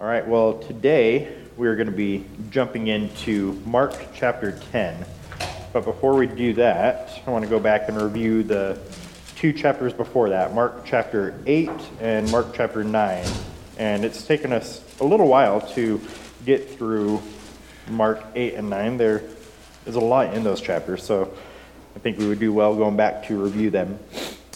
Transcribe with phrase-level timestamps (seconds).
[0.00, 5.04] All right, well, today we're going to be jumping into Mark chapter 10.
[5.72, 8.78] But before we do that, I want to go back and review the
[9.34, 11.68] two chapters before that Mark chapter 8
[12.00, 13.26] and Mark chapter 9.
[13.76, 16.00] And it's taken us a little while to
[16.46, 17.20] get through
[17.88, 18.98] Mark 8 and 9.
[18.98, 19.24] There
[19.84, 21.36] is a lot in those chapters, so
[21.96, 23.98] I think we would do well going back to review them.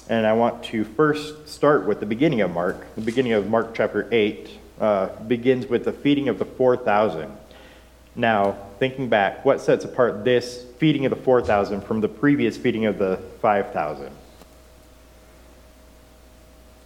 [0.09, 2.95] And I want to first start with the beginning of Mark.
[2.95, 7.31] The beginning of Mark chapter 8 uh, begins with the feeding of the 4,000.
[8.15, 12.85] Now, thinking back, what sets apart this feeding of the 4,000 from the previous feeding
[12.87, 14.11] of the 5,000?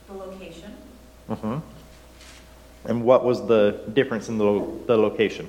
[0.08, 0.72] The location,
[1.28, 1.58] Mm-hmm.
[2.88, 5.48] And what was the difference in the, lo- the location?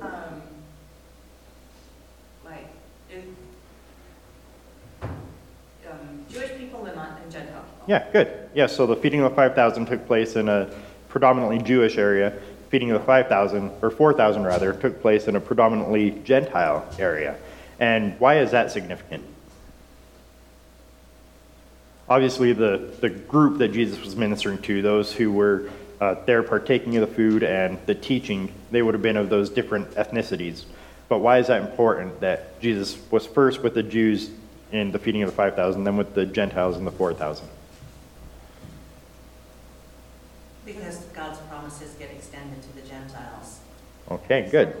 [0.00, 0.42] um,
[2.44, 2.68] like,
[5.90, 6.94] um, Jewish people and
[7.32, 7.84] Gentile people.
[7.88, 8.48] Yeah, good.
[8.54, 10.70] Yeah, so the feeding of the 5,000 took place in a
[11.16, 12.30] predominantly Jewish area.
[12.68, 17.38] Feeding of the 5,000, or 4,000 rather, took place in a predominantly Gentile area.
[17.80, 19.24] And why is that significant?
[22.06, 25.70] Obviously, the, the group that Jesus was ministering to, those who were
[26.02, 29.48] uh, there partaking of the food and the teaching, they would have been of those
[29.48, 30.66] different ethnicities.
[31.08, 34.28] But why is that important that Jesus was first with the Jews
[34.70, 37.48] in the feeding of the 5,000, then with the Gentiles in the 4,000?
[40.66, 43.60] Because God's promises get extended to the Gentiles.
[44.10, 44.76] Okay, good.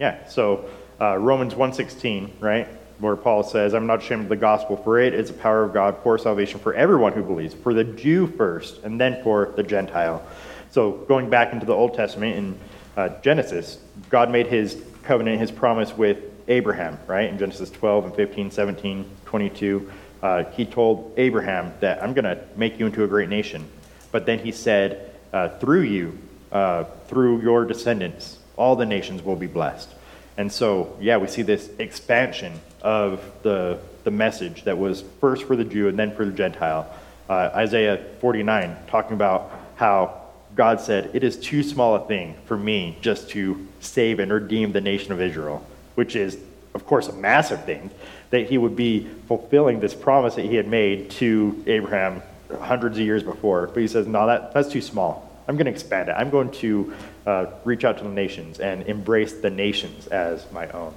[0.00, 0.68] Yeah, so
[1.00, 2.66] uh, Romans 1.16, right,
[2.98, 5.72] where Paul says, I'm not ashamed of the gospel, for it is the power of
[5.72, 9.62] God for salvation for everyone who believes, for the Jew first, and then for the
[9.62, 10.26] Gentile.
[10.70, 12.58] So going back into the Old Testament in
[12.96, 18.14] uh, Genesis, God made his covenant, his promise with Abraham, right, in Genesis 12 and
[18.14, 19.92] 15, 17, 22.
[20.22, 23.68] Uh, he told Abraham that I'm going to make you into a great nation.
[24.12, 26.18] But then he said, uh, through you,
[26.52, 29.88] uh, through your descendants, all the nations will be blessed.
[30.36, 35.56] And so, yeah, we see this expansion of the, the message that was first for
[35.56, 36.92] the Jew and then for the Gentile.
[37.28, 40.20] Uh, Isaiah 49, talking about how
[40.54, 44.72] God said, It is too small a thing for me just to save and redeem
[44.72, 46.36] the nation of Israel, which is,
[46.74, 47.90] of course, a massive thing,
[48.30, 52.22] that he would be fulfilling this promise that he had made to Abraham
[52.58, 53.66] hundreds of years before.
[53.66, 55.30] But he says, No, that, that's too small.
[55.48, 56.12] I'm going to expand it.
[56.12, 56.94] I'm going to
[57.26, 60.94] uh, reach out to the nations and embrace the nations as my own.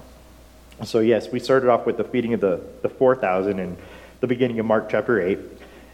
[0.84, 3.78] So, yes, we started off with the feeding of the, the 4,000 in
[4.20, 5.40] the beginning of Mark chapter 8.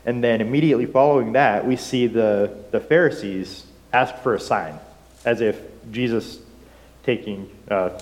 [0.06, 4.80] And then immediately following that, we see the, the Pharisees ask for a sign,
[5.26, 5.60] as if
[5.92, 6.40] Jesus
[7.04, 8.00] taking uh,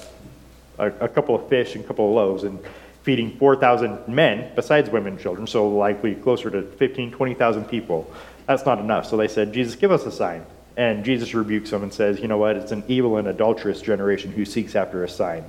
[0.77, 2.59] a, a couple of fish and a couple of loaves and
[3.07, 8.13] feeding 4,000 men, besides women and children, so likely closer to 15, 20,000 people.
[8.47, 9.05] That's not enough.
[9.05, 10.45] So they said, Jesus, give us a sign.
[10.75, 12.57] And Jesus rebukes them and says, You know what?
[12.57, 15.45] It's an evil and adulterous generation who seeks after a sign.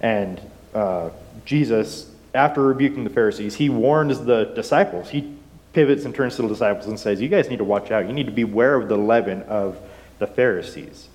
[0.00, 0.40] And
[0.74, 1.10] uh,
[1.44, 5.08] Jesus, after rebuking the Pharisees, he warns the disciples.
[5.08, 5.36] He
[5.74, 8.08] pivots and turns to the disciples and says, You guys need to watch out.
[8.08, 9.78] You need to beware of the leaven of
[10.18, 11.06] the Pharisees.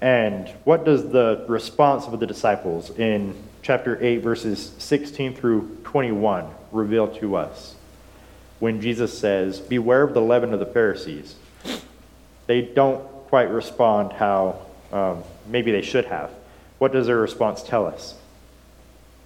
[0.00, 6.46] And what does the response of the disciples in chapter 8, verses 16 through 21
[6.70, 7.74] reveal to us?
[8.60, 11.34] When Jesus says, Beware of the leaven of the Pharisees,
[12.46, 14.60] they don't quite respond how
[14.92, 16.30] um, maybe they should have.
[16.78, 18.14] What does their response tell us?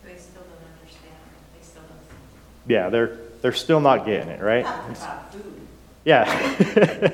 [0.05, 1.15] They still don't understand.
[1.59, 2.71] They still don't.
[2.71, 4.65] Yeah, they're, they're still not getting it, right?
[4.65, 5.67] About food.
[6.05, 7.13] Yeah.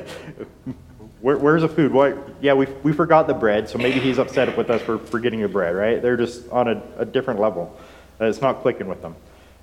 [1.25, 1.91] Where, where's the food?
[1.91, 2.19] What?
[2.43, 5.49] Yeah, we, we forgot the bread, so maybe he's upset with us for forgetting the
[5.49, 6.03] bread, right?
[6.03, 7.75] They're just on a, a different level.
[8.21, 9.17] Uh, It's not clicking with them.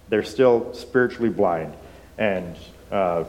[0.10, 1.76] They're still spiritually blind.
[2.18, 2.56] And
[2.92, 3.26] uh,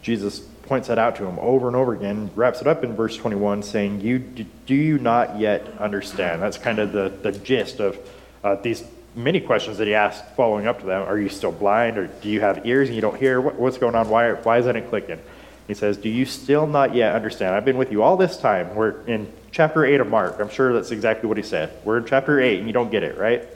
[0.00, 3.14] Jesus points that out to him over and over again, wraps it up in verse
[3.14, 6.40] 21, saying, you, Do you not yet understand?
[6.40, 7.98] That's kind of the, the gist of
[8.42, 11.02] uh, these many questions that he asked following up to them.
[11.02, 11.98] Are you still blind?
[11.98, 13.38] Or do you have ears and you don't hear?
[13.38, 14.08] What, what's going on?
[14.08, 15.20] Why, why isn't it clicking?
[15.66, 17.54] He says, Do you still not yet understand?
[17.54, 18.74] I've been with you all this time.
[18.74, 20.38] We're in chapter 8 of Mark.
[20.38, 21.72] I'm sure that's exactly what he said.
[21.84, 23.46] We're in chapter 8 and you don't get it, right?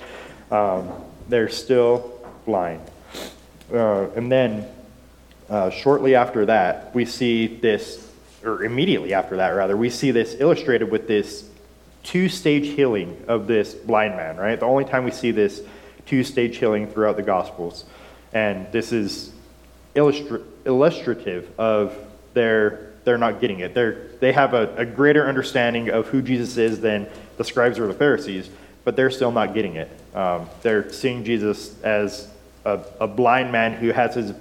[0.51, 0.91] Um,
[1.29, 2.81] they're still blind.
[3.73, 4.67] Uh, and then
[5.49, 8.11] uh, shortly after that, we see this,
[8.45, 11.49] or immediately after that, rather, we see this illustrated with this
[12.03, 14.59] two stage healing of this blind man, right?
[14.59, 15.63] The only time we see this
[16.07, 17.85] two stage healing throughout the Gospels.
[18.33, 19.33] And this is
[19.95, 21.97] illustra- illustrative of
[22.35, 23.75] their they're not getting it.
[23.75, 27.09] They're, they have a, a greater understanding of who Jesus is than
[27.39, 28.51] the scribes or the Pharisees,
[28.85, 29.91] but they're still not getting it.
[30.15, 32.29] Um, they're seeing Jesus as
[32.65, 34.33] a, a blind man who has his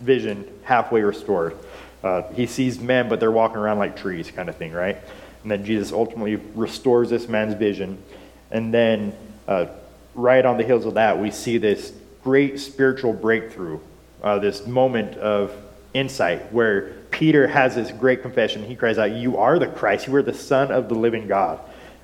[0.00, 1.56] vision halfway restored.
[2.02, 4.96] Uh, he sees men, but they're walking around like trees, kind of thing, right?
[5.42, 8.02] And then Jesus ultimately restores this man's vision.
[8.50, 9.12] And then,
[9.46, 9.66] uh,
[10.14, 13.78] right on the heels of that, we see this great spiritual breakthrough,
[14.22, 15.52] uh, this moment of
[15.94, 18.62] insight where Peter has this great confession.
[18.64, 21.60] He cries out, You are the Christ, you are the Son of the living God.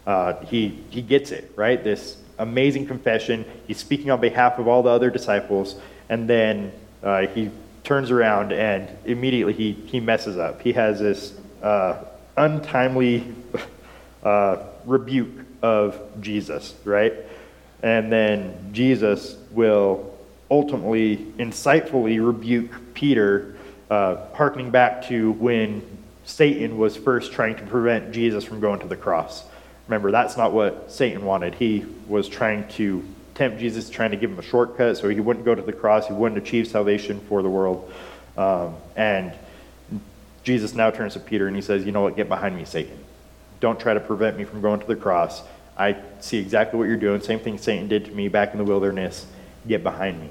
[0.06, 1.82] Uh, he, he gets it, right?
[1.82, 3.44] This amazing confession.
[3.66, 5.76] He's speaking on behalf of all the other disciples.
[6.08, 6.72] And then
[7.02, 7.50] uh, he
[7.84, 10.60] turns around and immediately he, he messes up.
[10.62, 12.04] He has this uh,
[12.36, 13.34] untimely
[14.22, 17.14] uh, rebuke of Jesus, right?
[17.82, 20.13] And then Jesus will
[20.54, 23.56] ultimately, insightfully rebuke Peter,
[23.90, 25.82] uh, harkening back to when
[26.24, 29.44] Satan was first trying to prevent Jesus from going to the cross.
[29.88, 31.56] Remember, that's not what Satan wanted.
[31.56, 33.02] He was trying to
[33.34, 36.06] tempt Jesus, trying to give him a shortcut so he wouldn't go to the cross,
[36.06, 37.92] he wouldn't achieve salvation for the world.
[38.36, 39.32] Um, and
[40.44, 42.14] Jesus now turns to Peter and he says, You know what?
[42.14, 42.96] Get behind me, Satan.
[43.58, 45.42] Don't try to prevent me from going to the cross.
[45.76, 47.20] I see exactly what you're doing.
[47.20, 49.26] Same thing Satan did to me back in the wilderness.
[49.66, 50.28] Get behind me.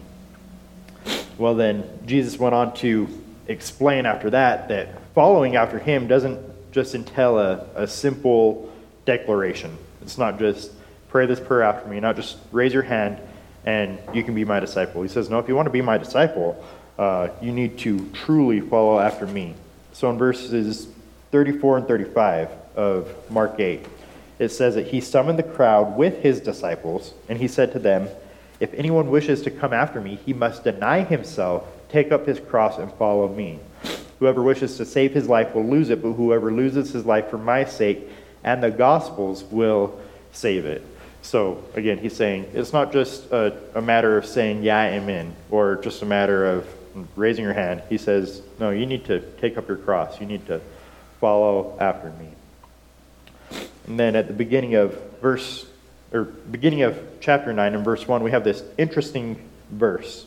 [1.38, 3.08] Well, then, Jesus went on to
[3.48, 6.40] explain after that that following after him doesn't
[6.72, 8.72] just entail a, a simple
[9.06, 9.78] declaration.
[10.02, 10.72] It's not just
[11.10, 13.20] pray this prayer after me, not just raise your hand
[13.66, 15.02] and you can be my disciple.
[15.02, 16.64] He says, No, if you want to be my disciple,
[16.98, 19.56] uh, you need to truly follow after me.
[19.94, 20.88] So in verses
[21.32, 23.86] 34 and 35 of Mark 8,
[24.40, 28.10] it says that he summoned the crowd with his disciples, and he said to them,
[28.63, 32.77] If anyone wishes to come after me, he must deny himself, take up his cross,
[32.77, 33.60] and follow me.
[34.19, 37.38] Whoever wishes to save his life will lose it, but whoever loses his life for
[37.38, 38.07] my sake
[38.42, 40.00] and the gospel's will
[40.31, 40.81] save it.
[41.24, 45.36] So again, he's saying it's not just a, a matter of saying, Yeah, I'm in,
[45.51, 46.65] or just a matter of
[47.18, 47.83] raising your hand.
[47.89, 50.21] He says, No, you need to take up your cross.
[50.21, 50.62] You need to
[51.19, 52.30] follow after me.
[53.88, 55.65] And then at the beginning of verse,
[56.13, 59.38] or beginning of chapter 9 and verse 1, we have this interesting
[59.71, 60.25] verse.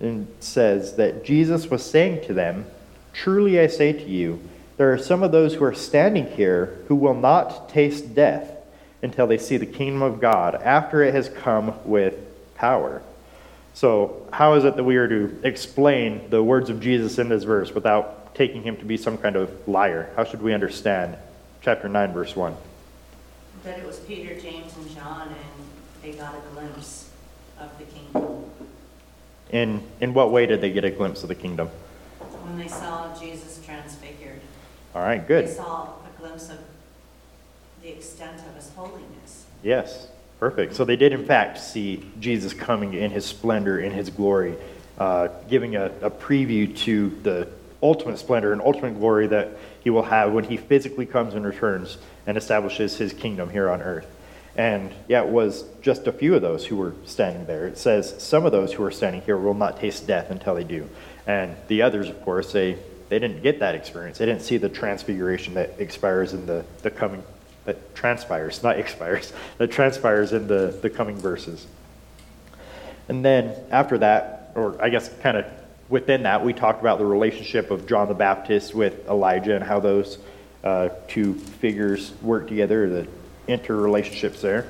[0.00, 2.66] And says that Jesus was saying to them,
[3.12, 4.40] Truly I say to you,
[4.76, 8.50] there are some of those who are standing here who will not taste death
[9.02, 12.16] until they see the kingdom of God after it has come with
[12.56, 13.02] power.
[13.74, 17.44] So, how is it that we are to explain the words of Jesus in this
[17.44, 20.10] verse without taking him to be some kind of liar?
[20.16, 21.16] How should we understand
[21.62, 22.56] chapter 9, verse 1?
[23.64, 25.36] That it was Peter, James, and John, and
[26.02, 27.08] they got a glimpse
[27.58, 28.44] of the kingdom.
[29.50, 31.68] In, in what way did they get a glimpse of the kingdom?
[32.18, 34.40] When they saw Jesus transfigured,
[34.94, 35.46] All right, good.
[35.46, 36.58] they saw a glimpse of
[37.82, 39.46] the extent of his holiness.
[39.62, 40.08] Yes,
[40.38, 40.74] perfect.
[40.74, 44.56] So they did, in fact, see Jesus coming in his splendor, in his glory,
[44.98, 47.48] uh, giving a, a preview to the
[47.82, 51.98] ultimate splendor and ultimate glory that he will have when he physically comes and returns
[52.26, 54.06] and establishes his kingdom here on earth.
[54.56, 57.66] And yeah, it was just a few of those who were standing there.
[57.66, 60.64] It says some of those who are standing here will not taste death until they
[60.64, 60.88] do.
[61.26, 62.78] And the others, of course, they,
[63.08, 64.18] they didn't get that experience.
[64.18, 67.22] They didn't see the transfiguration that expires in the, the coming,
[67.64, 71.66] that transpires, not expires, that transpires in the, the coming verses.
[73.08, 75.46] And then after that, or I guess kind of
[75.88, 79.80] within that, we talked about the relationship of John the Baptist with Elijah and how
[79.80, 80.18] those
[80.62, 83.08] uh, two figures work together, the
[83.48, 84.68] interrelationships there.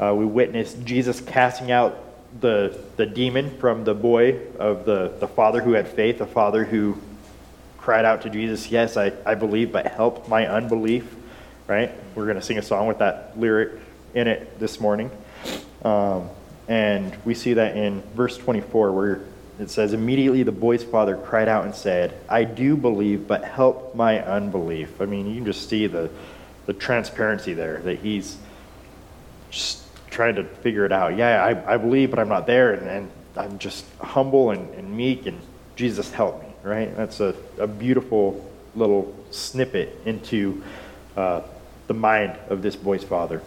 [0.00, 1.98] Uh, we witnessed Jesus casting out
[2.40, 6.64] the, the demon from the boy of the, the father who had faith, the father
[6.64, 6.96] who
[7.78, 11.12] cried out to Jesus, Yes, I, I believe, but help my unbelief,
[11.66, 11.90] right?
[12.14, 13.80] We're going to sing a song with that lyric
[14.14, 15.10] in it this morning.
[15.84, 16.28] Um,
[16.68, 19.20] and we see that in verse 24, where
[19.62, 23.94] it says, Immediately the boy's father cried out and said, I do believe, but help
[23.94, 25.00] my unbelief.
[25.00, 26.10] I mean, you can just see the,
[26.66, 28.36] the transparency there, that he's
[29.50, 31.16] just trying to figure it out.
[31.16, 34.96] Yeah, I, I believe, but I'm not there, and, and I'm just humble and, and
[34.96, 35.40] meek, and
[35.76, 36.94] Jesus help me, right?
[36.96, 40.62] That's a, a beautiful little snippet into
[41.16, 41.42] uh,
[41.86, 43.42] the mind of this boy's father.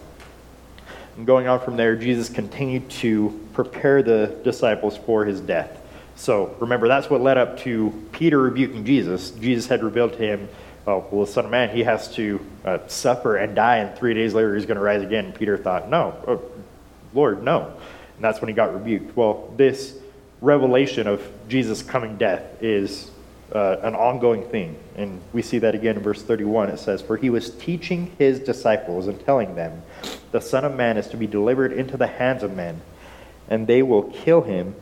[1.16, 5.80] And going on from there, Jesus continued to prepare the disciples for his death.
[6.16, 9.30] So remember, that's what led up to Peter rebuking Jesus.
[9.30, 10.48] Jesus had revealed to him,
[10.86, 14.14] oh, well, the Son of Man, he has to uh, suffer and die, and three
[14.14, 15.26] days later he's going to rise again.
[15.26, 16.42] And Peter thought, no, oh,
[17.12, 17.72] Lord, no.
[18.16, 19.16] And that's when he got rebuked.
[19.16, 19.98] Well, this
[20.40, 23.10] revelation of Jesus' coming death is
[23.52, 24.76] uh, an ongoing thing.
[24.96, 26.70] And we see that again in verse 31.
[26.70, 29.82] It says, For he was teaching his disciples and telling them,
[30.32, 32.80] The Son of Man is to be delivered into the hands of men,
[33.48, 34.74] and they will kill him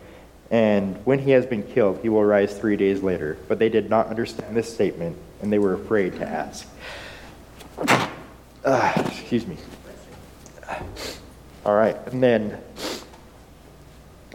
[0.52, 3.38] and when he has been killed, he will rise three days later.
[3.48, 6.68] But they did not understand this statement, and they were afraid to ask.
[8.64, 9.56] Uh, excuse me.
[11.64, 12.58] All right, and then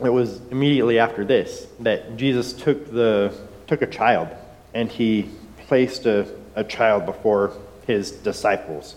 [0.04, 3.34] it was immediately after this that Jesus took the
[3.68, 4.30] took a child
[4.74, 5.30] and he
[5.68, 7.54] placed a, a child before
[7.86, 8.96] his disciples.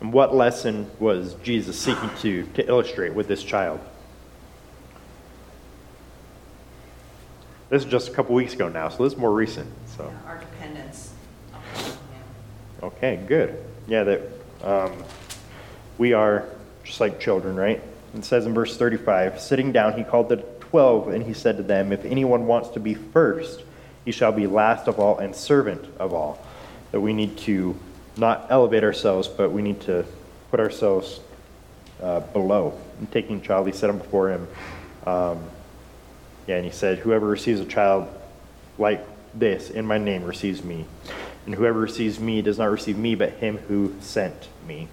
[0.00, 3.80] And what lesson was Jesus seeking to, to illustrate with this child?
[7.70, 9.70] This is just a couple weeks ago now, so this is more recent.
[9.96, 11.12] So Our dependence.
[12.82, 13.58] Okay, good.
[13.86, 14.20] Yeah, that
[14.62, 14.92] um,
[15.96, 16.46] we are
[16.84, 17.82] just like children, right?
[18.14, 20.36] It says in verse 35 Sitting down, he called the
[20.74, 23.62] twelve, and he said to them, If anyone wants to be first,
[24.04, 26.44] he shall be last of all and servant of all.
[26.90, 27.78] That we need to
[28.16, 30.04] not elevate ourselves, but we need to
[30.50, 31.20] put ourselves
[32.02, 32.78] uh, below.
[32.98, 34.48] And taking child, he set him before him.
[35.06, 35.44] Um,
[36.46, 38.08] yeah, and he said, Whoever receives a child
[38.78, 40.84] like this in my name receives me.
[41.46, 44.88] And whoever receives me does not receive me, but him who sent me.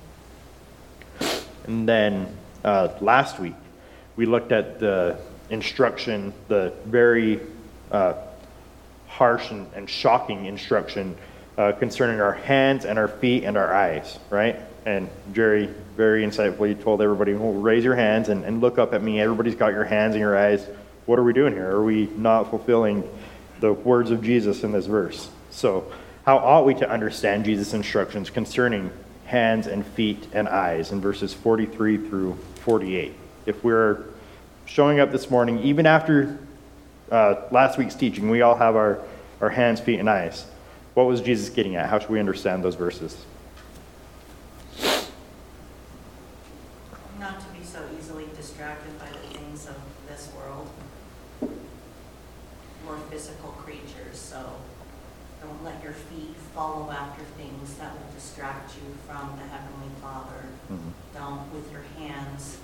[1.66, 3.56] And then uh, last week,
[4.16, 5.18] we looked at the
[5.50, 7.40] instruction, the very
[7.92, 8.14] uh,
[9.08, 11.16] harsh and, and shocking instruction
[11.58, 14.60] uh, concerning our hands and our feet and our eyes, right?
[14.86, 19.04] And Jerry very insightfully told everybody, well, raise your hands and, and look up at
[19.04, 19.22] me.
[19.22, 20.66] Everybody's got your hands and your eyes.
[21.06, 21.70] What are we doing here?
[21.70, 23.08] Are we not fulfilling
[23.60, 25.30] the words of Jesus in this verse?
[25.50, 25.92] So,
[26.26, 28.92] how ought we to understand Jesus' instructions concerning
[29.26, 33.14] hands and feet and eyes in verses 43 through 48?
[33.46, 34.06] If we're
[34.66, 36.38] showing up this morning, even after
[37.12, 39.00] uh, last week's teaching, we all have our,
[39.42, 40.46] our hands, feet, and eyes.
[40.94, 41.90] What was Jesus getting at?
[41.90, 43.26] How should we understand those verses?
[47.20, 49.76] Not to be so easily distracted by the things of
[50.08, 50.70] this world.
[52.88, 54.56] We're physical creatures, so
[55.42, 60.46] don't let your feet follow after things that will distract you from the Heavenly Father.
[61.14, 62.58] Don't, with your hands,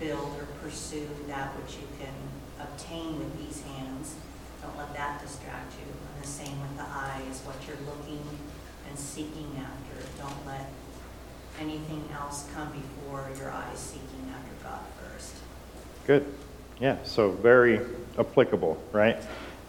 [0.00, 2.14] build or pursue that which you can
[2.60, 4.14] obtain with these hands.
[4.62, 5.86] Don't let that distract you.
[5.90, 8.22] And the same with the eyes, what you're looking
[8.88, 10.06] and seeking after.
[10.22, 10.70] Don't let
[11.62, 15.34] anything else come before your eyes seeking after God first.
[16.06, 16.26] Good.
[16.80, 17.80] Yeah, so very
[18.18, 19.16] applicable, right?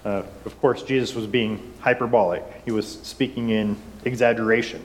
[0.03, 4.81] Uh, of course, Jesus was being hyperbolic, he was speaking in exaggeration.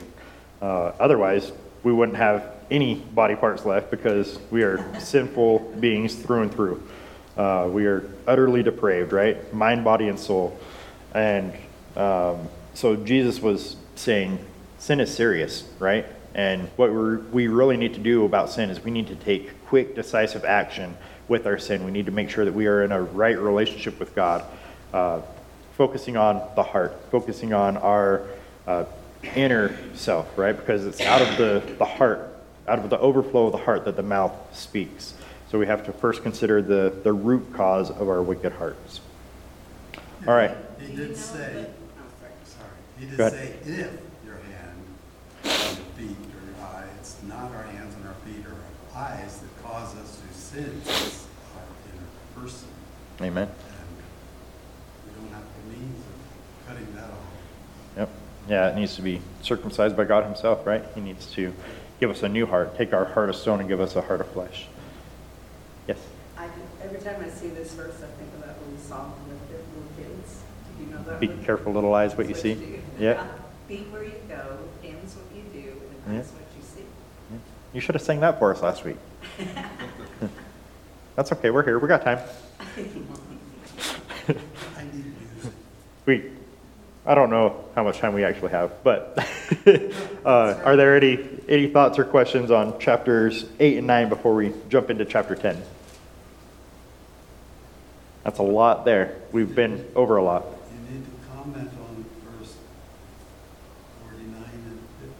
[0.61, 1.51] Uh, otherwise,
[1.83, 6.83] we wouldn't have any body parts left because we are sinful beings through and through.
[7.35, 9.51] Uh, we are utterly depraved, right?
[9.53, 10.57] Mind, body, and soul.
[11.13, 11.53] And
[11.95, 14.39] um, so Jesus was saying
[14.77, 16.05] sin is serious, right?
[16.39, 19.93] And what we're, really need to do about sin is we need to take quick,
[19.93, 20.95] decisive action
[21.27, 21.83] with our sin.
[21.83, 24.45] We need to make sure that we are in a right relationship with God,
[24.93, 25.19] uh,
[25.73, 28.25] focusing on the heart, focusing on our
[28.67, 28.85] uh,
[29.35, 30.55] inner self, right?
[30.55, 32.33] Because it's out of the, the heart,
[32.69, 35.15] out of the overflow of the heart that the mouth speaks.
[35.51, 39.01] So we have to first consider the, the root cause of our wicked hearts.
[40.25, 40.55] All right.
[40.79, 41.65] He did say,
[42.45, 43.91] sorry, he did say, if
[44.25, 44.85] your hand
[45.43, 46.28] and your feet or your eye,
[47.19, 48.53] it's not our hands and our feet or
[48.97, 52.69] our eyes that cause us to sin, it's our inner person.
[53.21, 53.47] Amen.
[53.47, 53.55] And
[55.05, 57.97] we don't have the means of cutting that off.
[57.97, 58.09] Yep.
[58.47, 60.83] Yeah, it needs to be circumcised by God Himself, right?
[60.95, 61.53] He needs to
[61.99, 64.21] give us a new heart, take our heart of stone and give us a heart
[64.21, 64.67] of flesh.
[65.87, 65.97] Yes.
[66.37, 69.39] I, do- every time I see this verse, I think of that little song with
[69.49, 70.39] the little kids.
[70.77, 71.43] Do you know that Be one?
[71.43, 72.55] careful, little eyes, what you see.
[72.55, 72.79] do.
[72.97, 73.27] Yeah.
[73.67, 75.69] Feet where you go, hands what you do,
[76.07, 76.19] and Yeah.
[76.21, 76.85] eyes what you see.
[77.73, 78.97] You should have sang that for us last week.
[81.15, 81.49] That's okay.
[81.49, 81.79] We're here.
[81.79, 82.19] We got time.
[84.77, 84.85] I.
[86.05, 86.31] We,
[87.05, 89.15] I don't know how much time we actually have, but
[90.25, 94.51] uh, are there any any thoughts or questions on chapters eight and nine before we
[94.69, 95.61] jump into chapter ten?
[98.23, 99.17] That's a lot there.
[99.31, 100.45] We've been over a lot.
[100.71, 102.55] You need to comment on verse
[104.01, 105.13] forty-nine and fifty.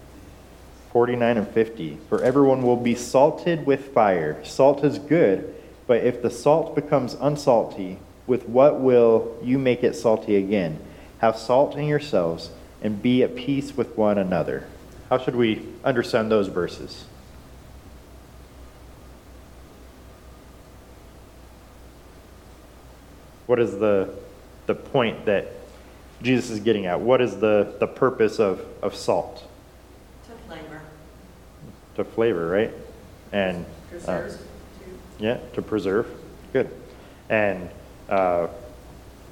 [0.92, 1.98] 49 and 50.
[2.10, 4.44] For everyone will be salted with fire.
[4.44, 5.54] Salt is good,
[5.88, 10.80] but if the salt becomes unsalty, with what will you make it salty again?
[11.20, 14.68] Have salt in yourselves and be at peace with one another.
[15.10, 17.06] How should we understand those verses?
[23.48, 24.14] What is the,
[24.68, 25.48] the point that
[26.22, 27.02] Jesus is getting at?
[27.02, 29.49] What is the, the purpose of, of salt?
[32.00, 32.48] To flavor.
[32.48, 32.72] right?
[33.34, 33.66] And
[34.08, 34.30] uh,
[35.20, 36.08] yeah, to preserve.
[36.54, 36.70] Good.
[37.30, 37.70] And
[38.08, 38.48] uh,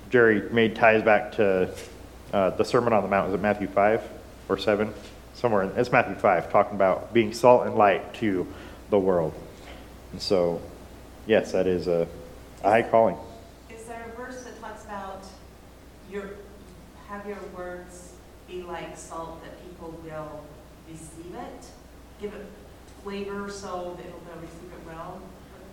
[0.10, 1.74] Jerry made ties back to
[2.34, 3.28] uh, the Sermon on the Mount.
[3.32, 4.02] Was it Matthew five
[4.50, 4.94] or seven?
[5.34, 5.62] somewhere.
[5.64, 8.48] in- It's Matthew 5, talking about being salt and light to
[8.90, 9.36] the world.
[10.12, 10.60] And so,
[11.28, 12.08] yes, that is a,
[12.64, 13.16] a high calling.
[13.70, 15.24] Is there a verse that talks about
[16.12, 16.32] your,
[17.08, 18.14] have your words
[18.48, 20.44] be like salt that people will
[20.90, 21.66] receive it?
[22.20, 22.46] Give it
[23.08, 25.22] flavor so that they'll receive it well?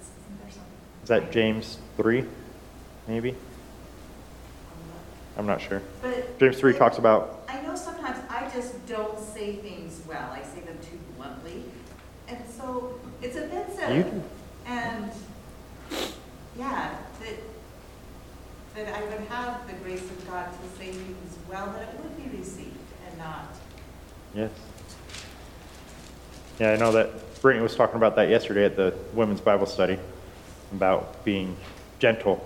[0.00, 0.72] Isn't there something?
[1.02, 2.24] Is that James 3,
[3.08, 3.34] maybe?
[5.36, 5.82] I'm not sure.
[6.00, 6.38] But.
[6.38, 10.30] James 3 talks about, I know sometimes I just don't say things well.
[10.30, 11.64] I say them too bluntly.
[12.28, 13.96] And so it's offensive.
[13.96, 14.22] You do.
[14.66, 15.10] And,
[16.56, 17.34] yeah, that,
[18.76, 22.16] that I would have the grace of God to say things well, that it would
[22.16, 23.56] be received and not.
[24.36, 24.52] yes.
[26.60, 27.10] Yeah, I know that
[27.44, 29.98] Brittany was talking about that yesterday at the women's Bible study,
[30.72, 31.54] about being
[31.98, 32.42] gentle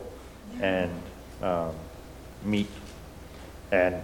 [0.61, 0.91] and
[1.41, 1.73] um,
[2.45, 2.67] meek.
[3.71, 3.95] And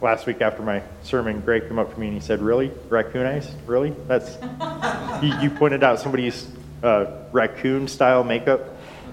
[0.00, 3.24] last week after my sermon, Greg came up to me and he said, "Really, raccoon
[3.24, 3.54] eyes?
[3.66, 3.90] Really?
[4.08, 4.36] That's
[5.22, 6.48] you, you pointed out somebody's
[6.82, 8.62] uh, raccoon-style makeup.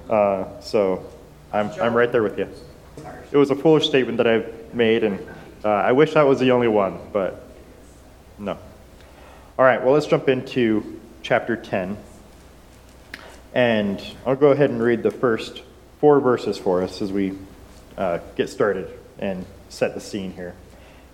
[0.09, 1.05] Uh, so
[1.53, 2.49] I'm I'm right there with you.
[3.31, 5.19] It was a foolish statement that I've made, and
[5.63, 7.47] uh, I wish that was the only one, but
[8.39, 8.57] no.
[9.59, 11.97] All right, well, let's jump into chapter 10.
[13.55, 15.63] And I'll go ahead and read the first
[15.99, 17.35] four verses for us as we
[17.97, 18.87] uh, get started
[19.17, 20.53] and set the scene here.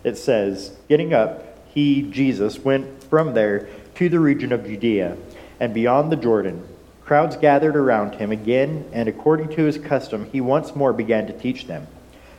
[0.03, 5.15] It says, Getting up, he, Jesus, went from there to the region of Judea
[5.61, 6.67] and beyond the Jordan.
[7.05, 11.39] Crowds gathered around him again, and according to his custom, he once more began to
[11.39, 11.87] teach them.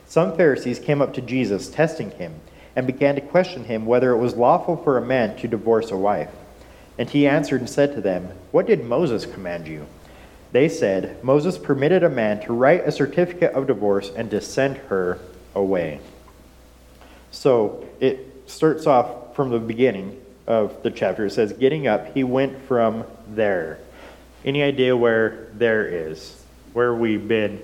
[0.07, 2.35] Some Pharisees came up to Jesus, testing him,
[2.77, 5.97] and began to question him whether it was lawful for a man to divorce a
[5.97, 6.31] wife.
[6.99, 9.87] And he answered and said to them, What did Moses command you?
[10.53, 14.77] They said, Moses permitted a man to write a certificate of divorce and to send
[14.77, 15.19] her
[15.55, 16.01] away.
[17.33, 21.27] So it starts off from the beginning of the chapter.
[21.27, 23.79] It says, Getting up, he went from there.
[24.45, 26.41] Any idea where there is?
[26.73, 27.61] Where we've been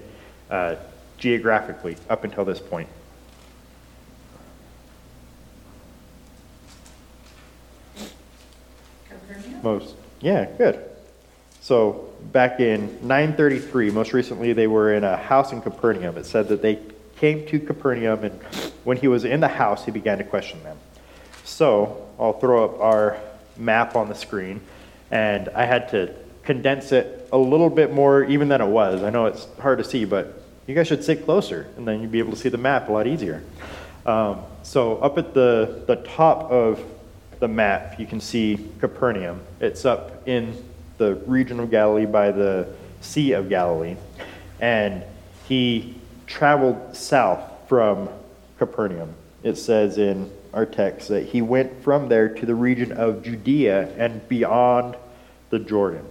[0.51, 0.77] uh,
[1.19, 2.89] geographically up until this point?
[9.63, 10.85] Most, yeah, good.
[11.61, 16.17] So back in 933, most recently they were in a house in Capernaum.
[16.17, 16.79] It said that they
[17.17, 18.43] came to Capernaum, and
[18.85, 20.79] when he was in the house, he began to question them.
[21.45, 23.19] So I'll throw up our
[23.57, 24.63] map on the screen,
[25.11, 29.03] and I had to condense it a little bit more even than it was.
[29.03, 32.13] I know it's hard to see, but you guys should sit closer, and then you'd
[32.13, 33.43] be able to see the map a lot easier.
[34.07, 36.83] Um, so up at the, the top of
[37.41, 39.41] the map, you can see Capernaum.
[39.61, 40.63] It's up in
[40.99, 42.69] the region of Galilee by the
[43.01, 43.97] Sea of Galilee.
[44.61, 45.03] And
[45.49, 48.11] he traveled south from
[48.59, 49.15] Capernaum.
[49.43, 53.89] It says in our text that he went from there to the region of Judea
[53.97, 54.97] and beyond
[55.49, 56.05] the Jordan.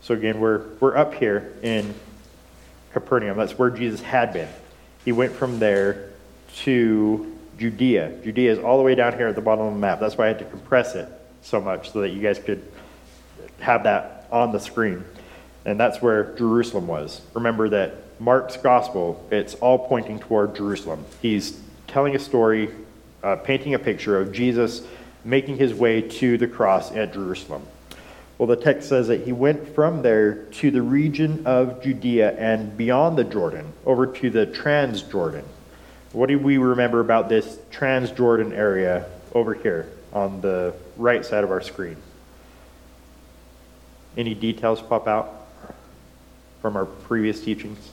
[0.00, 1.94] So again, we're, we're up here in
[2.92, 3.36] Capernaum.
[3.36, 4.48] That's where Jesus had been.
[5.04, 6.10] He went from there
[6.62, 8.12] to Judea.
[8.22, 10.00] Judea is all the way down here at the bottom of the map.
[10.00, 11.08] That's why I had to compress it
[11.42, 12.62] so much so that you guys could
[13.60, 15.04] have that on the screen.
[15.64, 17.20] And that's where Jerusalem was.
[17.34, 21.04] Remember that Mark's gospel, it's all pointing toward Jerusalem.
[21.20, 22.70] He's telling a story,
[23.22, 24.82] uh, painting a picture of Jesus
[25.24, 27.62] making his way to the cross at Jerusalem.
[28.38, 32.76] Well, the text says that he went from there to the region of Judea and
[32.76, 35.44] beyond the Jordan, over to the Transjordan.
[36.12, 41.50] What do we remember about this Transjordan area over here on the right side of
[41.50, 41.96] our screen?
[44.16, 45.46] Any details pop out
[46.60, 47.90] from our previous teachings?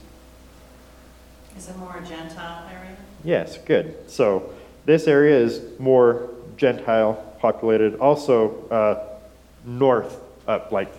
[1.56, 2.96] Is it more a Gentile area?
[3.24, 3.96] Yes, good.
[4.10, 4.52] So
[4.84, 6.28] this area is more
[6.58, 7.96] Gentile populated.
[8.00, 9.18] Also, uh,
[9.64, 10.92] north up, like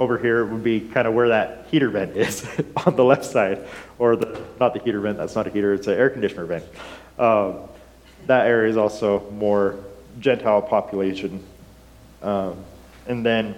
[0.00, 2.46] over here would be kind of where that heater vent is
[2.86, 3.66] on the left side,
[3.98, 5.18] or the not the heater vent.
[5.18, 5.74] That's not a heater.
[5.74, 6.64] It's an air conditioner vent.
[7.18, 7.60] Um,
[8.26, 9.78] that area is also more
[10.20, 11.42] Gentile population.
[12.22, 12.64] Um,
[13.06, 13.54] and then,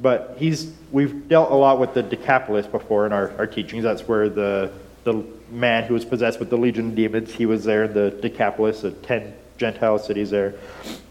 [0.00, 3.84] but he's we've dealt a lot with the Decapolis before in our, our teachings.
[3.84, 4.72] That's where the
[5.04, 8.10] the man who was possessed with the legion of demons, he was there in the
[8.10, 10.54] Decapolis, the ten Gentile cities there.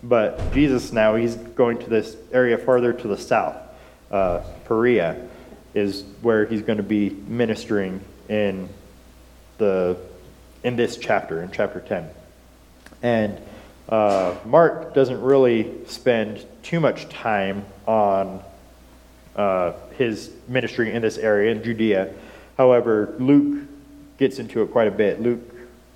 [0.03, 3.55] But Jesus now he's going to this area farther to the south.
[4.11, 5.27] Uh, Perea
[5.73, 8.69] is where he's going to be ministering in
[9.57, 9.97] the
[10.63, 12.09] in this chapter, in chapter ten.
[13.01, 13.39] And
[13.89, 18.43] uh, Mark doesn't really spend too much time on
[19.35, 22.13] uh, his ministry in this area in Judea.
[22.57, 23.67] However, Luke
[24.17, 25.21] gets into it quite a bit.
[25.21, 25.41] Luke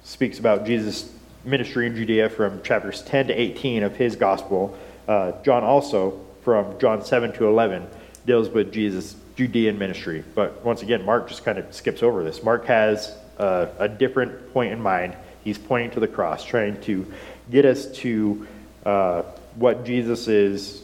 [0.03, 1.11] speaks about Jesus
[1.43, 4.77] ministry in Judea from chapters 10 to 18 of his gospel.
[5.07, 7.87] Uh, John also, from John 7 to 11,
[8.25, 10.23] deals with Jesus' Judean ministry.
[10.35, 12.43] But once again, Mark just kind of skips over this.
[12.43, 15.15] Mark has uh, a different point in mind.
[15.43, 17.11] He's pointing to the cross, trying to
[17.49, 18.47] get us to
[18.85, 19.23] uh,
[19.55, 20.83] what Jesus'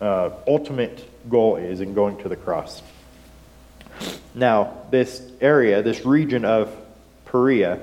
[0.00, 2.82] uh, ultimate goal is in going to the cross.
[4.34, 6.74] Now, this area, this region of
[7.26, 7.80] Perea,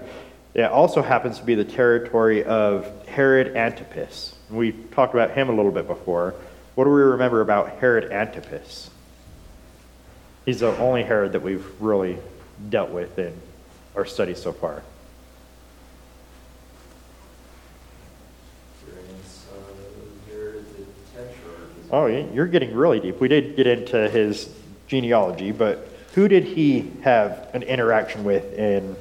[0.53, 4.35] it also happens to be the territory of Herod Antipas.
[4.49, 6.35] We talked about him a little bit before.
[6.75, 8.89] What do we remember about Herod Antipas?
[10.45, 12.17] He's the only Herod that we've really
[12.69, 13.33] dealt with in
[13.95, 14.83] our study so far.
[21.91, 23.19] Oh, you're getting really deep.
[23.19, 24.49] We did get into his
[24.87, 28.95] genealogy, but who did he have an interaction with in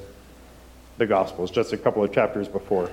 [0.99, 2.91] the Gospels just a couple of chapters before?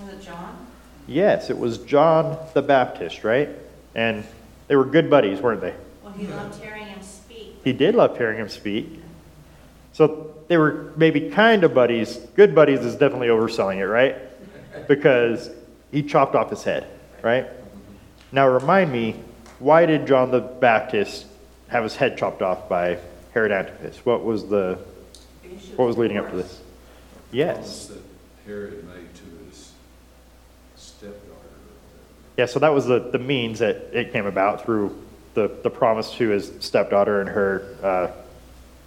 [0.00, 0.65] Was it John?
[1.06, 3.48] Yes, it was John the Baptist, right?
[3.94, 4.24] And
[4.68, 5.74] they were good buddies, weren't they?
[6.02, 7.56] Well, he loved hearing him speak.
[7.62, 9.00] He did love hearing him speak.
[9.92, 12.16] So they were maybe kind of buddies.
[12.34, 14.16] Good buddies is definitely overselling it, right?
[14.88, 15.50] Because
[15.90, 16.86] he chopped off his head,
[17.22, 17.46] right?
[18.32, 19.16] Now remind me,
[19.58, 21.26] why did John the Baptist
[21.68, 22.98] have his head chopped off by
[23.32, 24.04] Herod Antipas?
[24.04, 24.78] What was the
[25.76, 26.60] what was leading up to this?
[27.32, 27.86] Yes.
[27.86, 28.02] That
[28.46, 29.72] Herod made to his
[30.74, 31.32] stepdaughter.
[32.36, 35.02] Yeah, so that was the, the means that it came about through
[35.34, 38.10] the, the promise to his stepdaughter and her uh,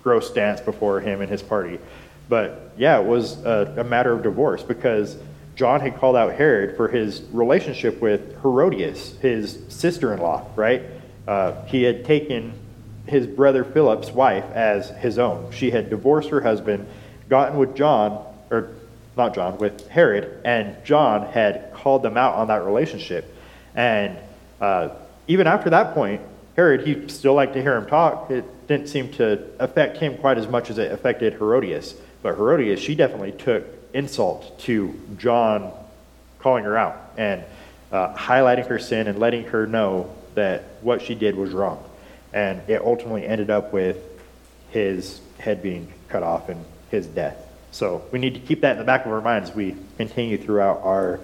[0.04, 1.80] gross dance before him and his party.
[2.28, 5.18] But yeah, it was a, a matter of divorce because
[5.56, 10.84] John had called out Herod for his relationship with Herodias, his sister in law, right?
[11.28, 12.54] Uh, he had taken
[13.08, 15.52] his brother Philip's wife as his own.
[15.52, 16.88] She had divorced her husband,
[17.30, 18.70] gotten with John, or
[19.18, 23.36] not John, with Herod, and John had called them out on that relationship.
[23.80, 24.18] And
[24.60, 24.90] uh,
[25.30, 26.20] even after that point,
[26.58, 28.30] Herod, he still liked to hear him talk.
[28.30, 31.96] It didn't seem to affect him quite as much as it affected Herodias.
[32.22, 33.64] But Herodias, she definitely took
[33.94, 35.72] insult to John
[36.40, 37.42] calling her out and
[37.94, 41.82] uh, highlighting her sin and letting her know that what she did was wrong.
[42.34, 43.96] And it ultimately ended up with
[44.72, 47.38] his head being cut off and his death.
[47.72, 50.38] So we need to keep that in the back of our minds as we continue
[50.38, 51.22] throughout our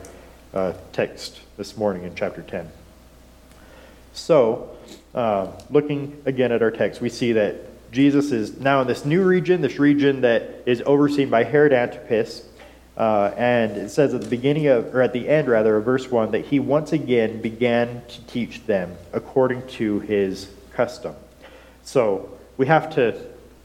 [0.54, 2.70] uh, text this morning in chapter 10.
[4.14, 4.76] So,
[5.14, 9.24] uh, looking again at our text, we see that Jesus is now in this new
[9.24, 12.46] region, this region that is overseen by Herod Antipas.
[12.98, 16.10] Uh, and it says at the beginning of, or at the end rather, of verse
[16.10, 21.16] 1, that he once again began to teach them according to his custom.
[21.84, 23.20] So we have to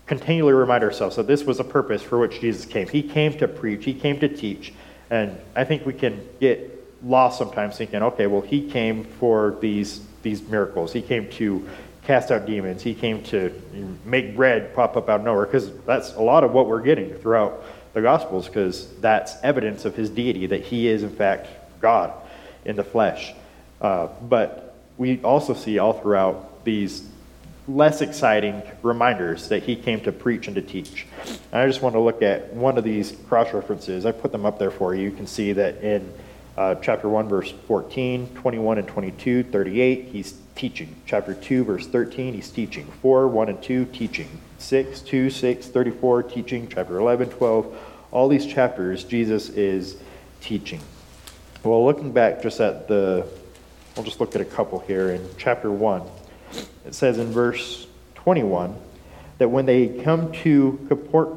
[0.06, 2.88] continually remind ourselves that this was a purpose for which Jesus came.
[2.88, 4.72] He came to preach, he came to teach.
[5.10, 10.00] And I think we can get lost sometimes thinking, okay, well, he came for these,
[10.22, 10.92] these miracles.
[10.92, 11.66] He came to
[12.04, 12.82] cast out demons.
[12.82, 13.52] He came to
[14.04, 17.14] make bread pop up out of nowhere, because that's a lot of what we're getting
[17.14, 21.48] throughout the Gospels, because that's evidence of his deity, that he is, in fact,
[21.80, 22.12] God
[22.64, 23.32] in the flesh.
[23.80, 27.08] Uh, but we also see all throughout these
[27.66, 31.06] less exciting reminders that he came to preach and to teach.
[31.52, 34.04] And I just want to look at one of these cross references.
[34.04, 35.02] I put them up there for you.
[35.02, 36.12] You can see that in
[36.56, 40.94] uh, chapter 1, verse 14, 21 and 22, 38, he's teaching.
[41.06, 42.86] Chapter 2, verse 13, he's teaching.
[43.02, 44.28] 4, 1 and 2, teaching.
[44.58, 46.68] 6, 2, 6, 34, teaching.
[46.68, 47.78] Chapter 11, 12,
[48.10, 49.96] all these chapters, Jesus is
[50.40, 50.80] teaching.
[51.62, 53.26] Well, looking back just at the,
[53.96, 56.02] we'll just look at a couple here in chapter 1.
[56.84, 57.86] It says in verse
[58.16, 58.76] 21
[59.38, 60.86] that when they come to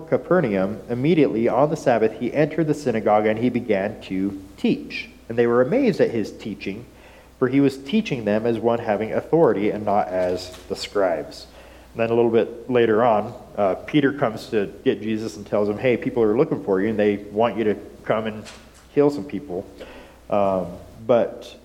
[0.09, 5.09] Capernaum, immediately on the Sabbath he entered the synagogue and he began to teach.
[5.29, 6.85] And they were amazed at his teaching,
[7.37, 11.45] for he was teaching them as one having authority and not as the scribes.
[11.93, 15.69] And then a little bit later on, uh, Peter comes to get Jesus and tells
[15.69, 18.43] him, Hey, people are looking for you and they want you to come and
[18.95, 19.67] heal some people.
[20.29, 20.67] Um,
[21.05, 21.55] but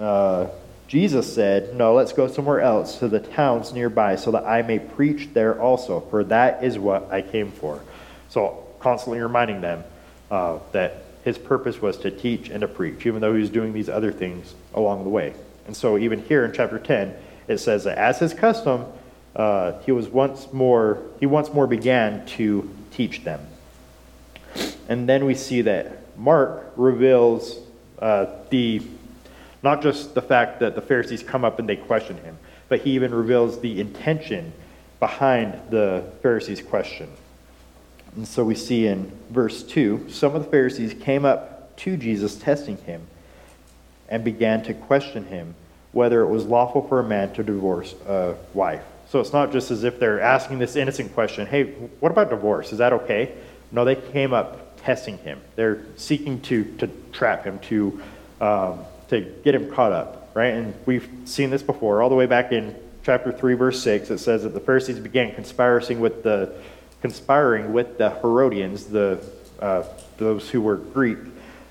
[0.00, 0.48] uh,
[0.88, 4.78] Jesus said, No, let's go somewhere else to the towns nearby so that I may
[4.78, 7.80] preach there also, for that is what I came for.
[8.30, 9.84] So, constantly reminding them
[10.30, 13.72] uh, that his purpose was to teach and to preach, even though he was doing
[13.72, 15.34] these other things along the way.
[15.66, 17.16] And so, even here in chapter 10,
[17.48, 18.84] it says that as his custom,
[19.34, 23.40] uh, he was once more, he once more began to teach them.
[24.88, 27.58] And then we see that Mark reveals
[27.98, 28.80] uh, the
[29.64, 32.92] not just the fact that the Pharisees come up and they question him, but he
[32.92, 34.52] even reveals the intention
[35.00, 37.10] behind the Pharisees' question.
[38.16, 42.36] And so we see in verse 2 some of the Pharisees came up to Jesus,
[42.36, 43.06] testing him,
[44.08, 45.54] and began to question him
[45.92, 48.82] whether it was lawful for a man to divorce a wife.
[49.08, 51.64] So it's not just as if they're asking this innocent question hey,
[52.00, 52.72] what about divorce?
[52.72, 53.34] Is that okay?
[53.70, 55.40] No, they came up testing him.
[55.54, 58.00] They're seeking to, to trap him, to,
[58.40, 60.54] um, to get him caught up, right?
[60.54, 64.10] And we've seen this before, all the way back in chapter 3, verse 6.
[64.10, 66.54] It says that the Pharisees began conspiring with the,
[67.02, 69.24] conspiring with the Herodians, the,
[69.60, 69.84] uh,
[70.18, 71.18] those who were Greek,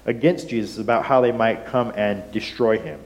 [0.06, 3.00] against Jesus about how they might come and destroy him.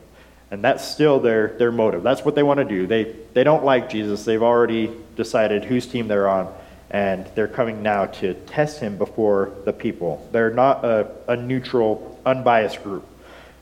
[0.51, 2.03] And that's still their, their motive.
[2.03, 2.87] That's what they want to do.
[2.87, 4.25] They, they don't like Jesus.
[4.25, 6.53] They've already decided whose team they're on,
[6.89, 10.27] and they're coming now to test him before the people.
[10.31, 13.05] They're not a, a neutral, unbiased group.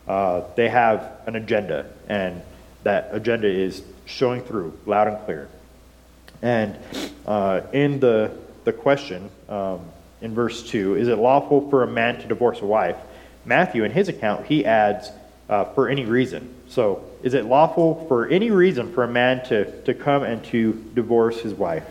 [0.08, 2.42] Uh, they have an agenda, and
[2.84, 5.50] that agenda is showing through loud and clear.
[6.42, 6.78] And
[7.26, 8.32] uh, in the,
[8.68, 9.80] the question, um,
[10.20, 12.98] in verse 2, is it lawful for a man to divorce a wife?
[13.46, 15.10] Matthew, in his account, he adds,
[15.48, 16.54] uh, for any reason.
[16.68, 20.74] So, is it lawful for any reason for a man to, to come and to
[20.94, 21.86] divorce his wife?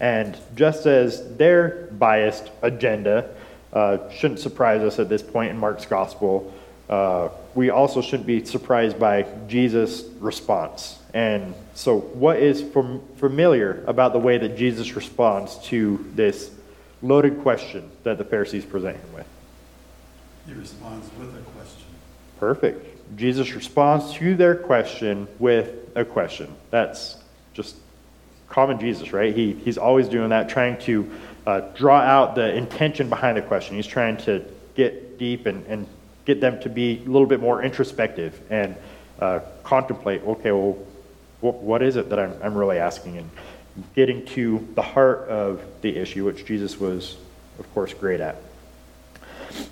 [0.00, 3.30] And just as their biased agenda
[3.72, 6.52] uh, shouldn't surprise us at this point in Mark's gospel,
[6.90, 10.95] uh, we also shouldn't be surprised by Jesus' response.
[11.16, 16.50] And so, what is fam- familiar about the way that Jesus responds to this
[17.00, 19.26] loaded question that the Pharisees present him with?
[20.46, 21.86] He responds with a question.
[22.38, 23.16] Perfect.
[23.16, 26.54] Jesus responds to their question with a question.
[26.70, 27.16] That's
[27.54, 27.76] just
[28.50, 29.34] common Jesus, right?
[29.34, 31.10] He, he's always doing that, trying to
[31.46, 33.76] uh, draw out the intention behind the question.
[33.76, 35.86] He's trying to get deep and, and
[36.26, 38.76] get them to be a little bit more introspective and
[39.18, 40.76] uh, contemplate okay, well,
[41.40, 43.18] what is it that I'm, I'm really asking?
[43.18, 43.30] And
[43.94, 47.16] getting to the heart of the issue, which Jesus was,
[47.58, 48.36] of course, great at.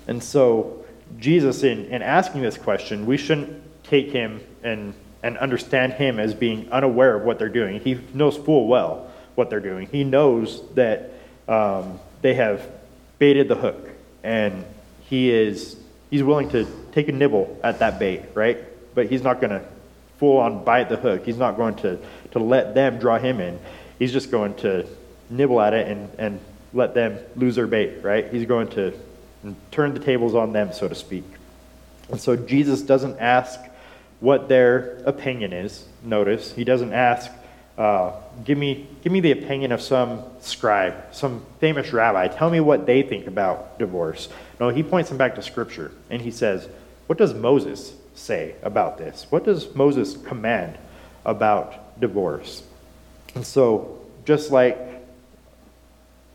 [0.07, 0.85] And so,
[1.17, 6.33] Jesus, in, in asking this question, we shouldn't take him and, and understand him as
[6.33, 7.79] being unaware of what they're doing.
[7.79, 9.87] He knows full well what they're doing.
[9.87, 11.11] He knows that
[11.47, 12.67] um, they have
[13.19, 13.89] baited the hook,
[14.23, 14.65] and
[15.07, 15.77] he is
[16.09, 18.57] he's willing to take a nibble at that bait, right?
[18.95, 19.65] But he's not going to
[20.17, 21.25] full on bite the hook.
[21.25, 21.99] He's not going to,
[22.31, 23.59] to let them draw him in.
[23.99, 24.87] He's just going to
[25.29, 26.39] nibble at it and, and
[26.73, 28.31] let them lose their bait, right?
[28.31, 28.93] He's going to
[29.71, 31.23] turn the tables on them, so to speak.
[32.09, 33.59] And so Jesus doesn't ask
[34.19, 35.85] what their opinion is.
[36.03, 37.31] Notice, he doesn't ask,
[37.77, 42.27] uh, give, me, give me the opinion of some scribe, some famous rabbi.
[42.27, 44.29] Tell me what they think about divorce.
[44.59, 46.67] No, he points them back to Scripture, and he says,
[47.07, 49.27] What does Moses say about this?
[49.29, 50.77] What does Moses command
[51.25, 52.63] about divorce?
[53.35, 54.77] And so, just like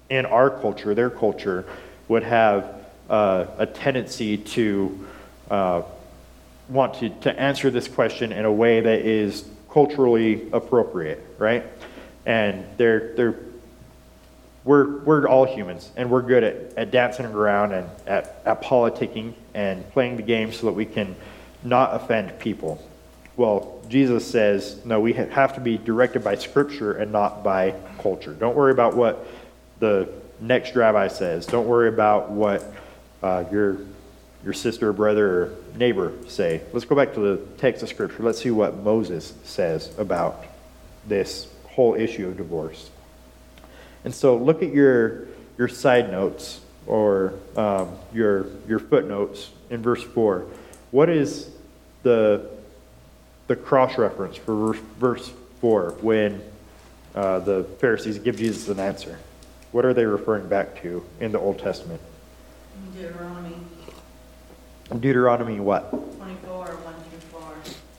[0.09, 1.64] in our culture, their culture
[2.09, 2.75] would have
[3.09, 5.09] uh, a tendency to
[5.51, 5.83] uh,
[6.69, 11.64] want to, to answer this question in a way that is culturally appropriate, right?
[12.27, 13.37] And they're, they're,
[14.64, 19.35] we're, we're all humans, and we're good at, at dancing around and at, at politicking
[19.55, 21.16] and playing the game so that we can
[21.62, 22.83] not offend people.
[23.37, 28.33] Well, Jesus says, no, we have to be directed by Scripture and not by culture.
[28.35, 29.27] Don't worry about what
[29.79, 30.09] the
[30.40, 31.46] next rabbi says.
[31.46, 32.64] Don't worry about what
[33.23, 33.79] uh, your,
[34.44, 36.62] your sister or brother or neighbor say.
[36.73, 38.23] Let's go back to the text of Scripture.
[38.23, 40.44] Let's see what Moses says about
[41.07, 42.90] this whole issue of divorce.
[44.05, 50.03] And so look at your, your side notes or um, your, your footnotes in verse
[50.03, 50.46] 4.
[50.90, 51.50] What is
[52.03, 52.50] the,
[53.46, 56.42] the cross reference for verse, verse 4 when
[57.14, 59.18] uh, the Pharisees give Jesus an answer?
[59.72, 62.00] What are they referring back to in the Old Testament?
[62.96, 63.55] Deuteronomy
[64.98, 65.90] Deuteronomy what?
[65.90, 67.42] 24, 1 through 4.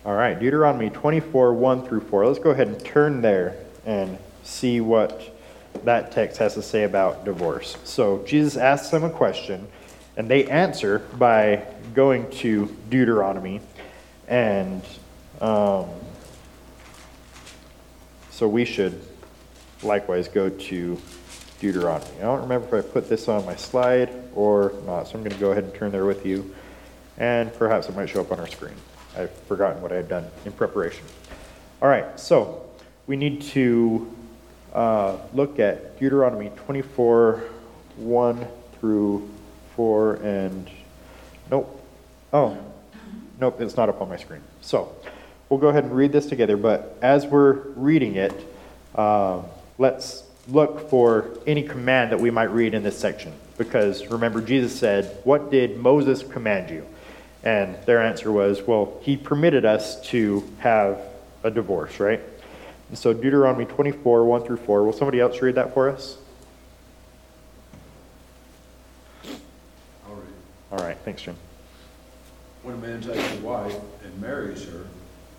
[0.06, 2.28] All right, Deuteronomy 24, 1 through 4.
[2.28, 5.34] Let's go ahead and turn there and see what
[5.86, 7.78] that text has to say about divorce.
[7.86, 9.68] So Jesus asks them a question,
[10.18, 13.62] and they answer by going to Deuteronomy.
[14.28, 14.84] And
[15.40, 15.90] um,
[18.30, 19.02] so we should
[19.84, 21.02] likewise go to
[21.60, 22.18] Deuteronomy.
[22.18, 25.36] I don't remember if I put this on my slide or not, so I'm going
[25.36, 26.54] to go ahead and turn there with you.
[27.18, 28.76] And perhaps it might show up on our screen.
[29.16, 31.06] I've forgotten what I had done in preparation.
[31.82, 32.66] All right, so
[33.08, 34.12] we need to
[34.74, 37.44] uh, look at Deuteronomy 24,
[37.98, 38.48] 1
[38.80, 39.30] through
[39.76, 40.70] 4, and
[41.50, 41.81] nope.
[42.34, 42.58] Oh,
[43.40, 44.42] nope, it's not up on my screen.
[44.62, 44.96] So
[45.50, 48.34] we'll go ahead and read this together, but as we're reading it,
[48.96, 49.42] uh,
[49.78, 53.34] let's look for any command that we might read in this section.
[53.58, 56.86] Because remember, Jesus said, What did Moses command you?
[57.44, 61.00] And their answer was, Well, he permitted us to have
[61.44, 62.22] a divorce, right?
[62.90, 64.84] And so Deuteronomy 24, 1 through 4.
[64.84, 66.18] Will somebody else read that for us?
[70.08, 70.24] All right.
[70.72, 71.36] All right, thanks, Jim.
[72.64, 74.86] When a man takes a wife and marries her,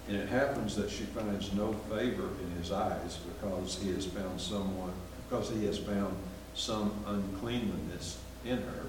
[0.08, 4.40] and it happens that she finds no favor in his eyes because he has found
[4.40, 4.92] someone,
[5.28, 6.16] because he has found
[6.54, 8.86] some uncleanliness in her,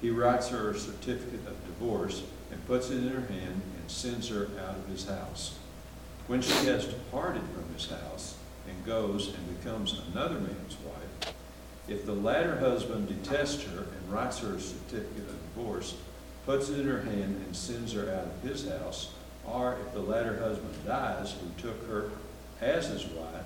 [0.00, 4.28] he writes her a certificate of divorce and puts it in her hand and sends
[4.28, 5.58] her out of his house.
[6.28, 8.36] When she has departed from his house
[8.68, 11.34] and goes and becomes another man's wife,
[11.88, 15.94] if the latter husband detests her and writes her a certificate of divorce,
[16.46, 19.12] puts it in her hand and sends her out of his house,
[19.46, 22.10] or if the latter husband dies who took her
[22.60, 23.44] as his wife,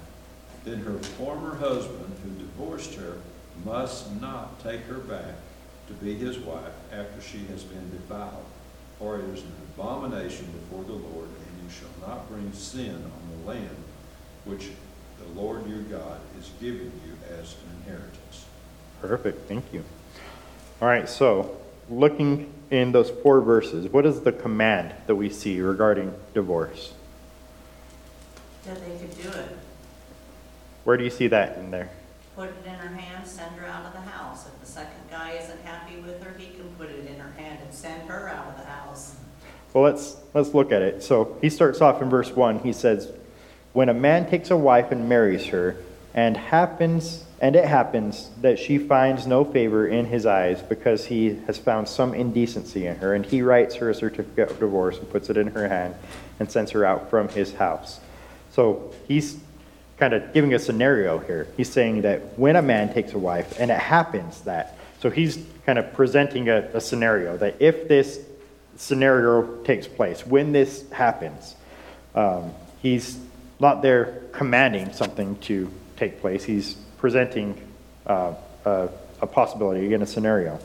[0.65, 3.19] then her former husband who divorced her
[3.65, 5.35] must not take her back
[5.87, 8.45] to be his wife after she has been defiled.
[8.99, 13.45] For it is an abomination before the Lord, and you shall not bring sin on
[13.45, 13.77] the land
[14.45, 14.69] which
[15.19, 18.47] the Lord your God is giving you as an inheritance.
[19.01, 19.85] Perfect, thank you.
[20.83, 21.57] All right, so
[21.89, 26.92] looking in those four verses, what is the command that we see regarding divorce?
[28.66, 29.57] That they could do it.
[30.85, 31.90] Where do you see that in there?
[32.37, 34.46] Put it in her hand, send her out of the house.
[34.46, 37.59] If the second guy isn't happy with her, he can put it in her hand
[37.64, 39.16] and send her out of the house.
[39.72, 41.02] Well, let's let's look at it.
[41.02, 42.61] So he starts off in verse one.
[42.61, 43.12] He says,
[43.72, 45.76] "When a man takes a wife and marries her,
[46.14, 51.37] and happens and it happens that she finds no favor in his eyes because he
[51.47, 55.09] has found some indecency in her, and he writes her a certificate of divorce and
[55.09, 55.94] puts it in her hand
[56.40, 58.01] and sends her out from his house."
[58.51, 59.38] So he's
[59.99, 61.47] kind of giving a scenario here.
[61.57, 65.38] He's saying that when a man takes a wife, and it happens that, so he's
[65.64, 68.21] kind of presenting a, a scenario that if this
[68.77, 71.55] scenario takes place, when this happens,
[72.16, 73.18] um, he's
[73.61, 76.45] not there commanding something to take place.
[76.45, 77.61] He's presenting
[78.07, 78.35] uh,
[78.65, 78.89] a,
[79.21, 80.59] a possibility, again, a scenario.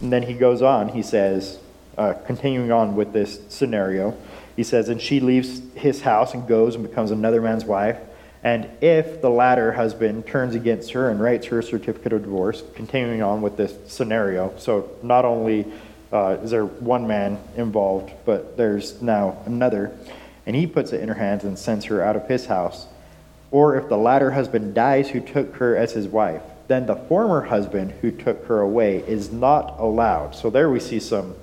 [0.00, 1.58] And then he goes on, he says,
[1.98, 4.16] uh, continuing on with this scenario,
[4.56, 7.98] he says, And she leaves his house and goes and becomes another man's wife.
[8.42, 12.62] And if the latter husband turns against her and writes her a certificate of divorce,
[12.74, 15.66] continuing on with this scenario, so not only
[16.10, 19.94] uh, is there one man involved, but there's now another,
[20.46, 22.86] and he puts it in her hands and sends her out of his house.
[23.50, 27.42] Or if the latter husband dies who took her as his wife, then the former
[27.42, 30.36] husband who took her away is not allowed.
[30.36, 31.34] So there we see some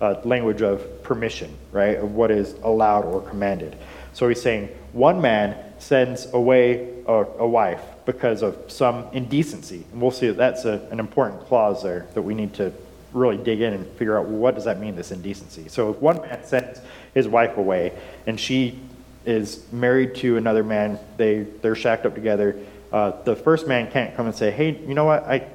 [0.00, 3.76] uh, language of permission, right, of what is allowed or commanded.
[4.12, 9.84] So he's saying one man sends away a, a wife because of some indecency.
[9.92, 12.72] And we'll see that that's a, an important clause there that we need to
[13.12, 15.68] really dig in and figure out well, what does that mean, this indecency.
[15.68, 16.80] So if one man sends
[17.14, 17.92] his wife away
[18.26, 18.80] and she
[19.24, 22.56] is married to another man, they, they're shacked up together,
[22.92, 25.46] uh, the first man can't come and say, hey, you know what, I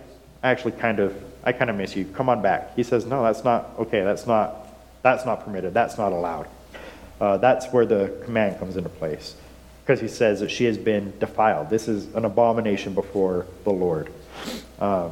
[0.44, 2.76] actually kind of, I kind of miss you, come on back.
[2.76, 4.68] He says, no, that's not, okay, that's not,
[5.04, 6.48] that's not permitted, that's not allowed.
[7.22, 9.36] Uh, that's where the command comes into place
[9.84, 11.70] because he says that she has been defiled.
[11.70, 14.12] This is an abomination before the Lord.
[14.80, 15.10] Uh,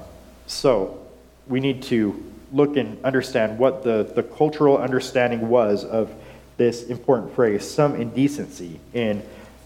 [0.47, 0.99] so
[1.47, 6.11] we need to look and understand what the, the cultural understanding was of
[6.57, 9.21] this important phrase, some indecency, in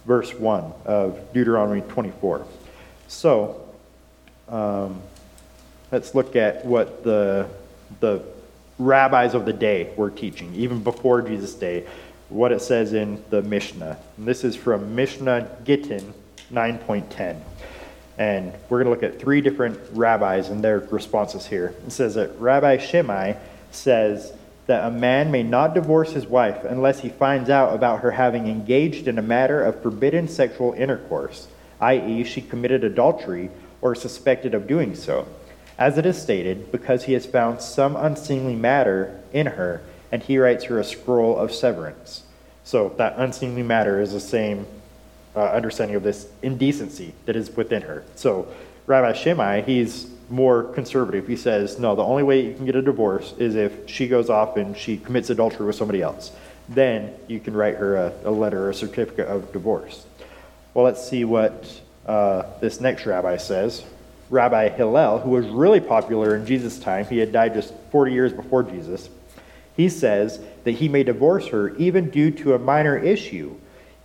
[0.06, 2.46] verse 1 of Deuteronomy 24.
[3.08, 3.62] So
[4.48, 5.02] um,
[5.92, 7.48] let's look at what the,
[8.00, 8.24] the
[8.78, 11.86] rabbis of the day were teaching, even before Jesus' day
[12.30, 13.98] what it says in the Mishnah.
[14.18, 16.14] And this is from Mishnah Gittin
[16.52, 17.40] 9.10.
[18.18, 21.74] And we're going to look at three different rabbis and their responses here.
[21.86, 23.34] It says that Rabbi Shammai
[23.72, 24.34] says
[24.70, 28.46] that a man may not divorce his wife unless he finds out about her having
[28.46, 31.48] engaged in a matter of forbidden sexual intercourse,
[31.82, 33.50] i.e., she committed adultery
[33.82, 35.28] or suspected of doing so.
[35.80, 40.38] As it is stated, because he has found some unseemly matter in her, and he
[40.38, 42.22] writes her a scroll of severance.
[42.64, 44.68] So that unseemly matter is the same
[45.36, 48.04] uh, understanding of this indecency that is within her.
[48.14, 48.48] So
[48.86, 51.28] Rabbi Shammai, he's more conservative.
[51.28, 54.30] He says, no, the only way you can get a divorce is if she goes
[54.30, 56.32] off and she commits adultery with somebody else.
[56.68, 60.06] Then you can write her a, a letter or a certificate of divorce.
[60.74, 63.84] Well, let's see what uh, this next rabbi says.
[64.30, 68.34] Rabbi Hillel, who was really popular in Jesus' time, he had died just 40 years
[68.34, 69.10] before Jesus.
[69.76, 73.56] He says that he may divorce her even due to a minor issue,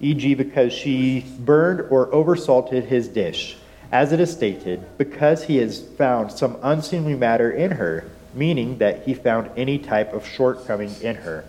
[0.00, 3.58] e.g., because she burned or oversalted his dish,
[3.92, 8.04] as it is stated, because he has found some unseemly matter in her,
[8.34, 11.44] meaning that he found any type of shortcoming in her.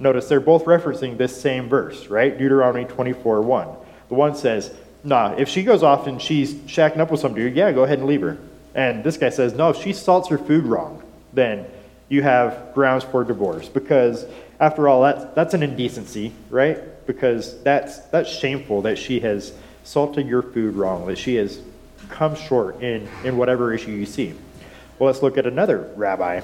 [0.00, 2.36] Notice they're both referencing this same verse, right?
[2.36, 3.68] Deuteronomy 24 1.
[4.08, 7.54] The one says, Nah, if she goes off and she's shacking up with some dude,
[7.54, 8.38] yeah, go ahead and leave her.
[8.74, 11.02] And this guy says, No, if she salts her food wrong,
[11.32, 11.66] then
[12.08, 13.68] you have grounds for divorce.
[13.68, 14.26] Because
[14.60, 17.06] after all, that's, that's an indecency, right?
[17.06, 19.52] Because that's, that's shameful that she has
[19.86, 21.60] salted your food wrong, that she has
[22.08, 24.34] come short in, in whatever issue you see.
[24.98, 26.40] Well, let's look at another rabbi.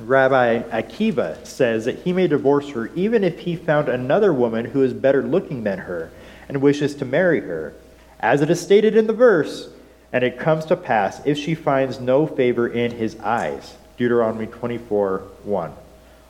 [0.00, 4.82] Rabbi Akiva says that he may divorce her even if he found another woman who
[4.82, 6.10] is better looking than her
[6.48, 7.72] and wishes to marry her.
[8.18, 9.68] As it is stated in the verse,
[10.12, 13.76] and it comes to pass if she finds no favor in his eyes.
[13.96, 15.72] Deuteronomy 24 1.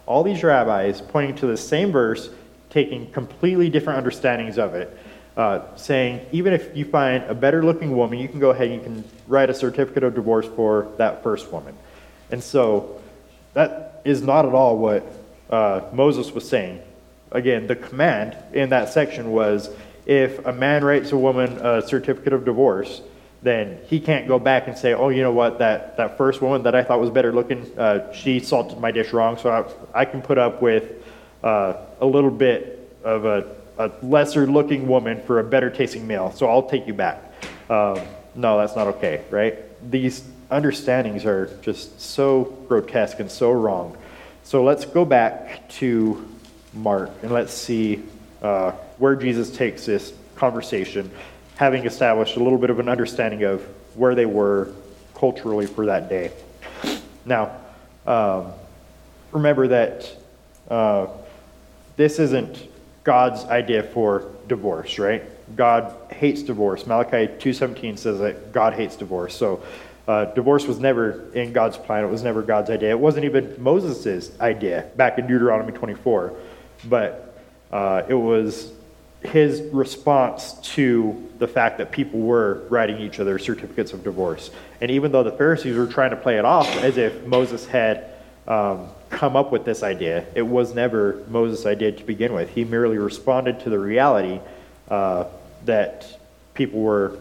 [0.05, 2.28] All these rabbis pointing to the same verse,
[2.68, 4.97] taking completely different understandings of it,
[5.37, 8.74] uh, saying even if you find a better looking woman, you can go ahead and
[8.74, 11.76] you can write a certificate of divorce for that first woman.
[12.30, 13.01] And so
[13.55, 15.07] that is not at all what
[15.51, 16.80] uh, Moses was saying.
[17.30, 19.68] Again, the command in that section was
[20.07, 23.03] if a man writes a woman a certificate of divorce,
[23.43, 26.62] then he can't go back and say, oh, you know what, that, that first woman
[26.62, 29.51] that I thought was better looking, uh, she salted my dish wrong, so
[29.95, 31.05] I, I can put up with
[31.45, 36.33] uh, a little bit of a, a lesser looking woman for a better tasting male,
[36.33, 37.22] so I'll take you back.
[37.68, 38.01] Um,
[38.35, 39.57] no, that's not okay, right?
[39.91, 43.97] These understandings are just so grotesque and so wrong.
[44.45, 46.27] So let's go back to
[46.72, 48.03] Mark and let's see
[48.43, 51.11] uh, where Jesus takes this conversation,
[51.57, 53.62] having established a little bit of an understanding of
[53.95, 54.72] where they were
[55.14, 56.31] culturally for that day.
[57.24, 57.57] Now,
[58.07, 58.53] um,
[59.33, 60.14] remember that
[60.68, 61.09] uh,
[61.97, 62.68] this isn't
[63.07, 65.22] God's idea for divorce, right?
[65.57, 66.88] God hates divorce.
[66.88, 69.32] Malachi 2:17 says that God hates divorce.
[69.36, 69.62] So
[70.09, 72.02] uh, divorce was never in God's plan.
[72.02, 72.90] It was never God's idea.
[72.90, 76.32] It wasn't even Moses' idea back in Deuteronomy 24.
[76.88, 77.38] But
[77.70, 78.72] uh, it was
[79.22, 84.50] his response to the fact that people were writing each other certificates of divorce.
[84.80, 88.11] And even though the Pharisees were trying to play it off as if Moses had
[88.48, 92.50] um, come up with this idea, it was never Moses' idea to begin with.
[92.50, 94.40] He merely responded to the reality
[94.88, 95.24] uh,
[95.64, 96.18] that
[96.54, 97.18] people were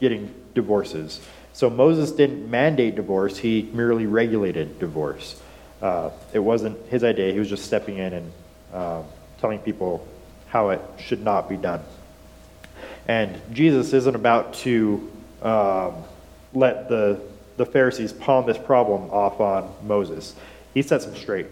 [0.00, 1.20] getting divorces.
[1.52, 5.40] So Moses didn't mandate divorce, he merely regulated divorce.
[5.80, 8.32] Uh, it wasn't his idea, he was just stepping in and
[8.72, 9.02] uh,
[9.40, 10.06] telling people
[10.48, 11.80] how it should not be done.
[13.06, 15.10] And Jesus isn't about to
[15.42, 15.94] um,
[16.54, 17.20] let the,
[17.56, 20.34] the Pharisees palm this problem off on Moses.
[20.74, 21.46] He sets them straight,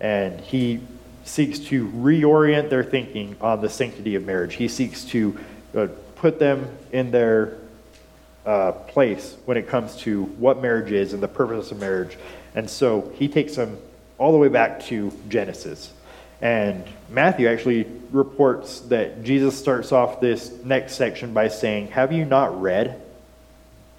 [0.00, 0.80] and he
[1.24, 4.54] seeks to reorient their thinking on the sanctity of marriage.
[4.54, 5.38] He seeks to
[5.76, 7.58] uh, put them in their
[8.46, 12.16] uh, place when it comes to what marriage is and the purpose of marriage.
[12.54, 13.78] And so he takes them
[14.18, 15.92] all the way back to Genesis.
[16.40, 22.24] And Matthew actually reports that Jesus starts off this next section by saying, Have you
[22.24, 23.00] not read?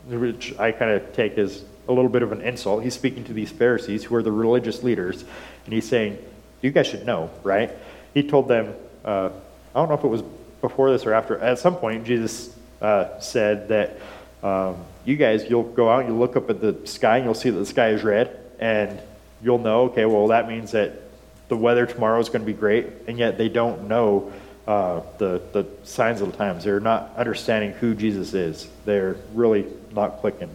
[0.07, 2.83] Which I kind of take as a little bit of an insult.
[2.83, 5.23] He's speaking to these Pharisees who are the religious leaders,
[5.65, 6.17] and he's saying,
[6.61, 7.71] You guys should know, right?
[8.13, 8.73] He told them,
[9.05, 9.29] uh,
[9.73, 10.23] I don't know if it was
[10.61, 13.97] before this or after, at some point, Jesus uh, said that
[14.43, 17.49] um, you guys, you'll go out, you'll look up at the sky, and you'll see
[17.49, 18.99] that the sky is red, and
[19.41, 21.01] you'll know, okay, well, that means that
[21.47, 24.31] the weather tomorrow is going to be great, and yet they don't know
[24.67, 26.63] uh, the, the signs of the times.
[26.63, 28.69] They're not understanding who Jesus is.
[28.85, 30.49] They're really not clicking.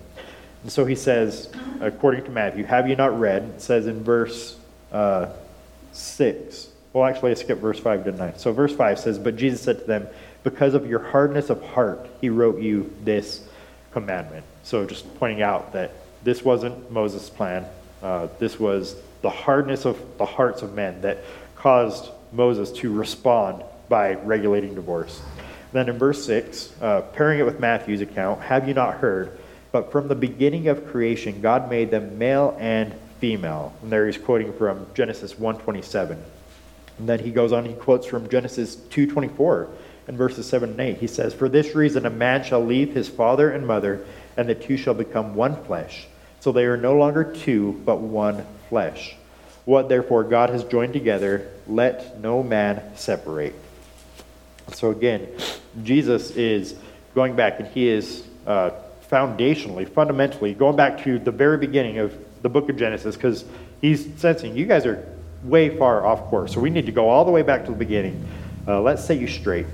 [0.66, 1.48] And so he says,
[1.80, 3.44] according to Matthew, have you not read?
[3.44, 4.58] It says in verse
[4.90, 5.28] uh,
[5.92, 6.68] 6.
[6.92, 8.32] Well, actually, I skipped verse 5, didn't I?
[8.32, 10.08] So verse 5 says, But Jesus said to them,
[10.42, 13.46] Because of your hardness of heart, he wrote you this
[13.92, 14.44] commandment.
[14.64, 15.92] So just pointing out that
[16.24, 17.64] this wasn't Moses' plan.
[18.02, 21.18] Uh, this was the hardness of the hearts of men that
[21.54, 25.22] caused Moses to respond by regulating divorce.
[25.72, 29.38] Then in verse 6, uh, pairing it with Matthew's account, have you not heard?
[29.76, 33.74] But from the beginning of creation, God made them male and female.
[33.82, 36.16] And there he's quoting from Genesis 1.27.
[36.98, 39.68] And then he goes on, he quotes from Genesis 2.24
[40.08, 40.96] and verses 7 and 8.
[40.96, 44.06] He says, For this reason a man shall leave his father and mother,
[44.38, 46.06] and the two shall become one flesh.
[46.40, 49.14] So they are no longer two, but one flesh.
[49.66, 53.54] What therefore God has joined together, let no man separate.
[54.72, 55.28] So again,
[55.82, 56.76] Jesus is
[57.14, 58.70] going back and he is uh,
[59.10, 63.44] foundationally, fundamentally, going back to the very beginning of the book of Genesis because
[63.80, 65.06] he's sensing you guys are
[65.42, 66.52] way far off course.
[66.52, 68.26] So we need to go all the way back to the beginning.
[68.66, 69.66] Uh, let's set you straight.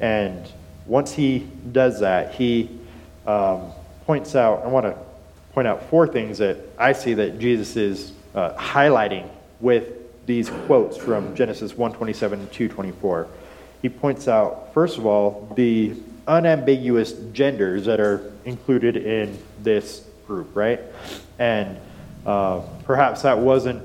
[0.00, 0.50] And
[0.86, 2.70] once he does that, he
[3.26, 3.70] um,
[4.06, 4.96] points out, I want to
[5.52, 9.28] point out four things that I see that Jesus is uh, highlighting
[9.60, 13.28] with these quotes from Genesis 127 and 224.
[13.82, 15.94] He points out, first of all, the
[16.26, 20.80] unambiguous genders that are included in this group, right?
[21.38, 21.78] And
[22.26, 23.82] uh, perhaps that wasn't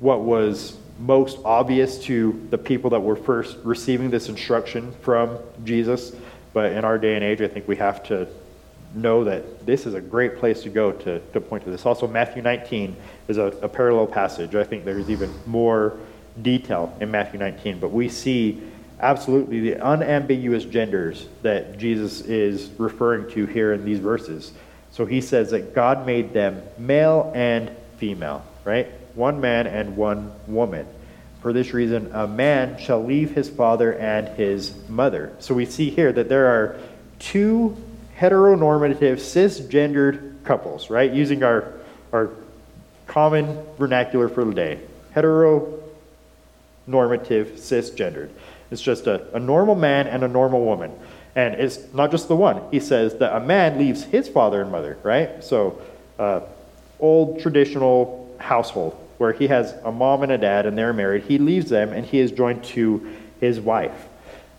[0.00, 6.12] what was most obvious to the people that were first receiving this instruction from Jesus.
[6.52, 8.28] But in our day and age, I think we have to
[8.94, 11.84] know that this is a great place to go to, to point to this.
[11.86, 12.96] Also, Matthew 19
[13.28, 14.54] is a, a parallel passage.
[14.54, 15.96] I think there's even more
[16.42, 18.62] detail in Matthew 19, but we see
[19.00, 24.52] absolutely the unambiguous genders that Jesus is referring to here in these verses.
[24.90, 28.88] So he says that God made them male and female, right?
[29.14, 30.86] One man and one woman.
[31.42, 35.36] For this reason, a man shall leave his father and his mother.
[35.38, 36.78] So we see here that there are
[37.20, 37.76] two
[38.18, 41.12] heteronormative, cisgendered couples, right?
[41.12, 41.74] Using our,
[42.12, 42.30] our
[43.06, 44.80] common vernacular for the day.
[45.14, 45.78] Heteronormative,
[46.88, 48.30] cisgendered.
[48.70, 50.92] It's just a, a normal man and a normal woman.
[51.34, 52.62] And it's not just the one.
[52.70, 55.42] He says that a man leaves his father and mother, right?
[55.42, 55.80] So,
[56.18, 56.40] uh,
[56.98, 61.24] old traditional household where he has a mom and a dad and they're married.
[61.24, 64.08] He leaves them and he is joined to his wife.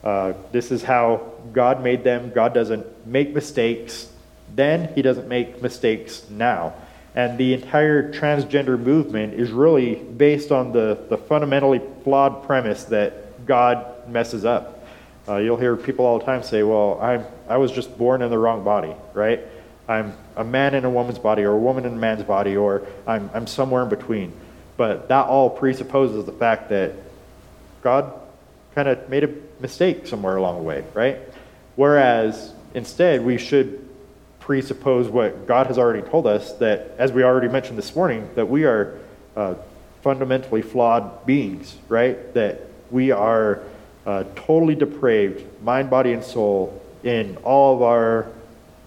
[0.04, 2.32] Uh, this is how God made them.
[2.34, 4.10] God doesn't make mistakes
[4.56, 6.74] then, He doesn't make mistakes now.
[7.16, 13.46] And the entire transgender movement is really based on the, the fundamentally flawed premise that
[13.46, 14.88] God messes up.
[15.28, 18.30] Uh, you'll hear people all the time say, Well, I'm, I was just born in
[18.30, 19.42] the wrong body, right?
[19.88, 22.86] I'm a man in a woman's body, or a woman in a man's body, or
[23.08, 24.34] I'm, I'm somewhere in between.
[24.78, 26.94] But that all presupposes the fact that
[27.82, 28.14] God
[28.76, 31.18] kind of made a mistake somewhere along the way, right?
[31.76, 33.88] Whereas instead, we should
[34.40, 38.48] presuppose what God has already told us that, as we already mentioned this morning, that
[38.48, 38.98] we are
[39.36, 39.56] uh,
[40.02, 42.34] fundamentally flawed beings, right?
[42.34, 43.64] That we are
[44.10, 48.26] uh, totally depraved, mind, body, and soul, in all of our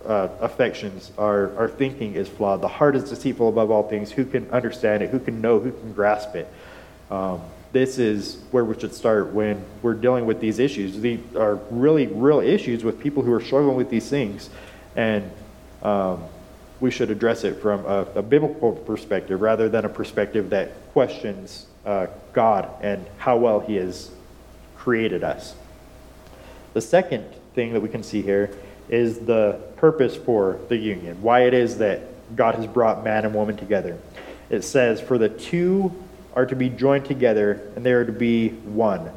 [0.05, 1.13] uh, affections.
[1.17, 2.61] Our, our thinking is flawed.
[2.61, 4.11] The heart is deceitful above all things.
[4.11, 5.11] Who can understand it?
[5.11, 5.61] Who can know?
[5.61, 6.53] Who can grasp it?
[7.09, 11.01] Um, this is where we should start when we're dealing with these issues.
[11.01, 14.51] These are really real issues with people who are struggling with these things.
[14.97, 15.31] And
[15.85, 16.25] um,
[16.81, 21.67] we should address it from a, a, biblical perspective rather than a perspective that questions
[21.87, 24.11] uh, God and how well He has
[24.83, 25.55] created us.
[26.75, 27.25] The second
[27.55, 28.51] thing that we can see here
[28.89, 32.01] is the purpose for the union, why it is that
[32.35, 33.97] God has brought man and woman together.
[34.51, 35.95] It says, For the two
[36.35, 39.11] are to be joined together and they are to be one.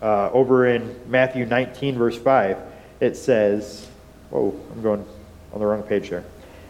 [0.00, 2.58] Uh, over in Matthew 19, verse 5,
[3.00, 3.88] it says,
[4.30, 5.04] Whoa, I'm going
[5.52, 6.24] on the wrong page here.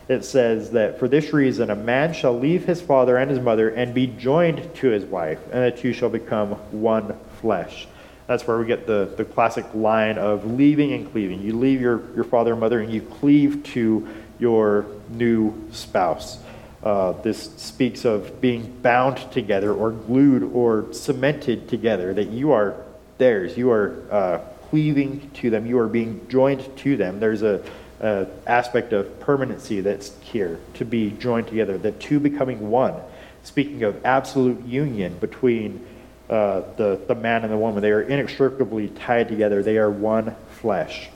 [0.08, 3.68] It says that for this reason, a man shall leave his father and his mother
[3.68, 7.86] and be joined to his wife, and the two shall become one flesh.
[8.30, 11.42] That's where we get the, the classic line of leaving and cleaving.
[11.42, 14.06] You leave your, your father and mother and you cleave to
[14.38, 16.38] your new spouse.
[16.80, 22.76] Uh, this speaks of being bound together or glued or cemented together, that you are
[23.18, 23.58] theirs.
[23.58, 25.66] You are uh, cleaving to them.
[25.66, 27.18] You are being joined to them.
[27.18, 27.60] There's a,
[27.98, 32.94] a, aspect of permanency that's here, to be joined together, the two becoming one.
[33.42, 35.84] Speaking of absolute union between
[36.30, 39.64] uh, the, the man and the woman, they are inextricably tied together.
[39.64, 41.08] They are one flesh.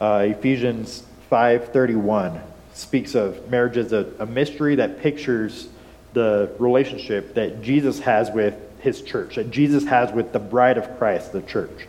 [0.00, 2.40] Uh, Ephesians 5.31
[2.72, 5.68] speaks of marriage as a, a mystery that pictures
[6.14, 10.96] the relationship that Jesus has with his church, that Jesus has with the bride of
[10.98, 11.86] Christ, the church.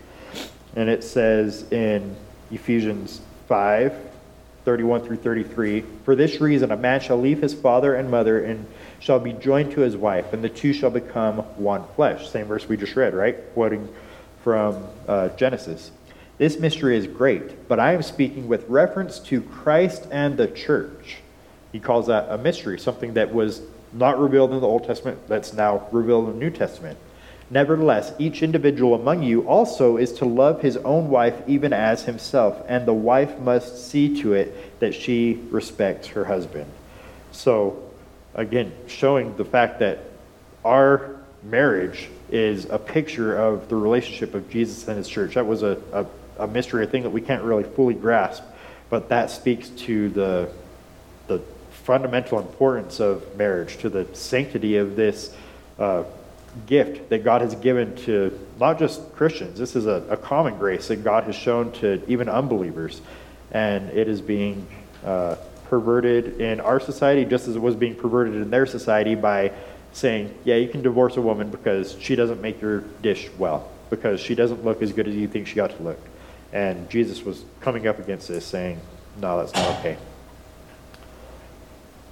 [0.76, 2.16] And it says in
[2.51, 4.09] Ephesians 5
[4.64, 8.68] 31 through 33 For this reason, a man shall leave his father and mother and
[9.01, 12.29] shall be joined to his wife, and the two shall become one flesh.
[12.29, 13.35] Same verse we just read, right?
[13.53, 13.89] Quoting
[14.43, 15.91] from uh, Genesis.
[16.37, 21.17] This mystery is great, but I am speaking with reference to Christ and the church.
[21.71, 25.51] He calls that a mystery, something that was not revealed in the Old Testament, that's
[25.51, 26.97] now revealed in the New Testament.
[27.49, 32.63] Nevertheless, each individual among you also is to love his own wife even as himself,
[32.67, 36.71] and the wife must see to it that she respects her husband.
[37.31, 37.90] So,
[38.34, 39.99] again, showing the fact that
[40.63, 45.34] our marriage is a picture of the relationship of Jesus and his church.
[45.34, 46.05] That was a, a
[46.41, 48.43] a mystery, a thing that we can't really fully grasp,
[48.89, 50.49] but that speaks to the,
[51.27, 51.39] the
[51.84, 55.34] fundamental importance of marriage, to the sanctity of this
[55.79, 56.03] uh,
[56.65, 59.57] gift that God has given to not just Christians.
[59.57, 63.01] This is a, a, common grace that God has shown to even unbelievers.
[63.51, 64.67] and it is being
[65.05, 65.36] uh,
[65.72, 69.49] perverted in our society just as it was being perverted in their society by
[69.93, 74.19] saying, yeah, you can divorce a woman because she doesn't make your dish well, because
[74.19, 75.97] she doesn't look as good as you think she ought to look.
[76.51, 78.82] And Jesus was coming up against this, saying,
[79.22, 79.95] no, that's not okay.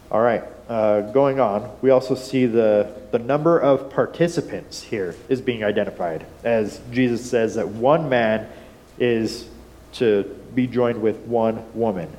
[0.09, 5.41] All right, uh, going on, we also see the, the number of participants here is
[5.41, 8.47] being identified, as Jesus says that one man
[8.97, 9.49] is
[9.93, 10.23] to
[10.55, 12.09] be joined with one woman.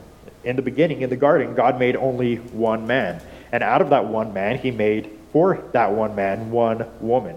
[0.44, 3.20] In the beginning, in the garden, God made only one man,
[3.52, 7.36] and out of that one man, he made for that one man one woman.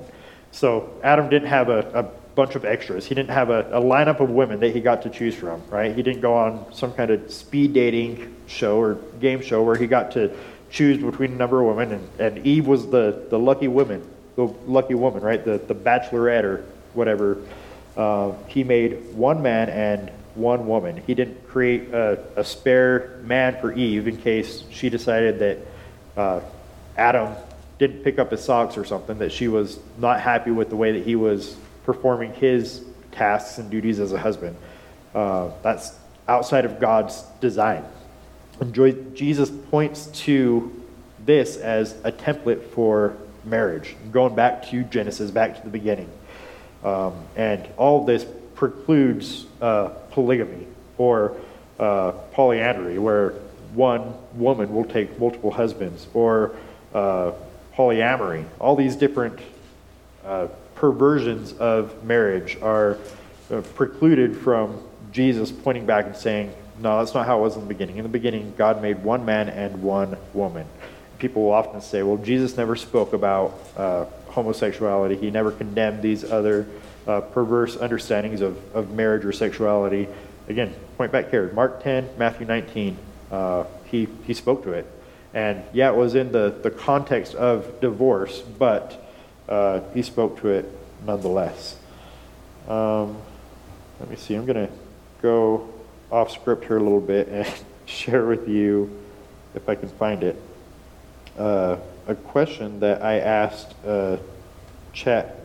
[0.52, 2.04] So Adam didn't have a, a
[2.36, 3.06] bunch of extras.
[3.06, 5.96] He didn't have a, a lineup of women that he got to choose from, right?
[5.96, 9.88] He didn't go on some kind of speed dating show or game show where he
[9.88, 10.36] got to
[10.70, 14.46] choose between a number of women, and, and Eve was the, the lucky woman, the
[14.66, 15.44] lucky woman, right?
[15.44, 17.38] The, the bachelorette or whatever.
[17.96, 20.98] Uh, he made one man and one woman.
[20.98, 25.58] He didn't create a, a spare man for Eve in case she decided that
[26.18, 26.42] uh,
[26.98, 27.36] Adam
[27.80, 30.92] didn't pick up his socks or something, that she was not happy with the way
[30.94, 31.56] that he was
[31.86, 34.56] performing his tasks and duties as a husband.
[35.14, 35.96] Uh, that's
[36.28, 37.84] outside of God's design.
[38.60, 38.74] And
[39.16, 40.84] Jesus points to
[41.26, 46.10] this as a template for marriage, going back to Genesis, back to the beginning.
[46.84, 48.26] Um, and all this
[48.56, 51.36] precludes uh, polygamy or
[51.80, 53.32] uh, polyandry, where
[53.74, 56.56] one woman will take multiple husbands, or
[56.94, 57.32] uh,
[57.76, 58.46] polyamory.
[58.60, 59.40] All these different
[60.24, 62.98] uh, perversions of marriage are
[63.52, 64.80] uh, precluded from
[65.12, 67.98] Jesus pointing back and saying, no, that's not how it was in the beginning.
[67.98, 70.66] In the beginning, God made one man and one woman.
[71.20, 75.16] People will often say, well, Jesus never spoke about uh, homosexuality.
[75.16, 76.68] He never condemned these other
[77.08, 80.08] uh, perverse understandings of, of marriage or sexuality.
[80.48, 82.98] Again, point back here Mark 10, Matthew 19.
[83.32, 84.90] Uh, he, he spoke to it.
[85.34, 89.04] And yeah, it was in the, the context of divorce, but
[89.50, 90.70] uh, he spoke to it
[91.06, 91.78] nonetheless.
[92.68, 93.18] Um,
[94.00, 94.74] let me see, I'm going to
[95.22, 95.70] go
[96.12, 97.52] off script here a little bit and
[97.86, 99.02] share with you,
[99.56, 100.40] if I can find it,
[101.38, 101.78] uh,
[102.08, 104.18] a question that I asked uh,
[104.94, 105.43] Chat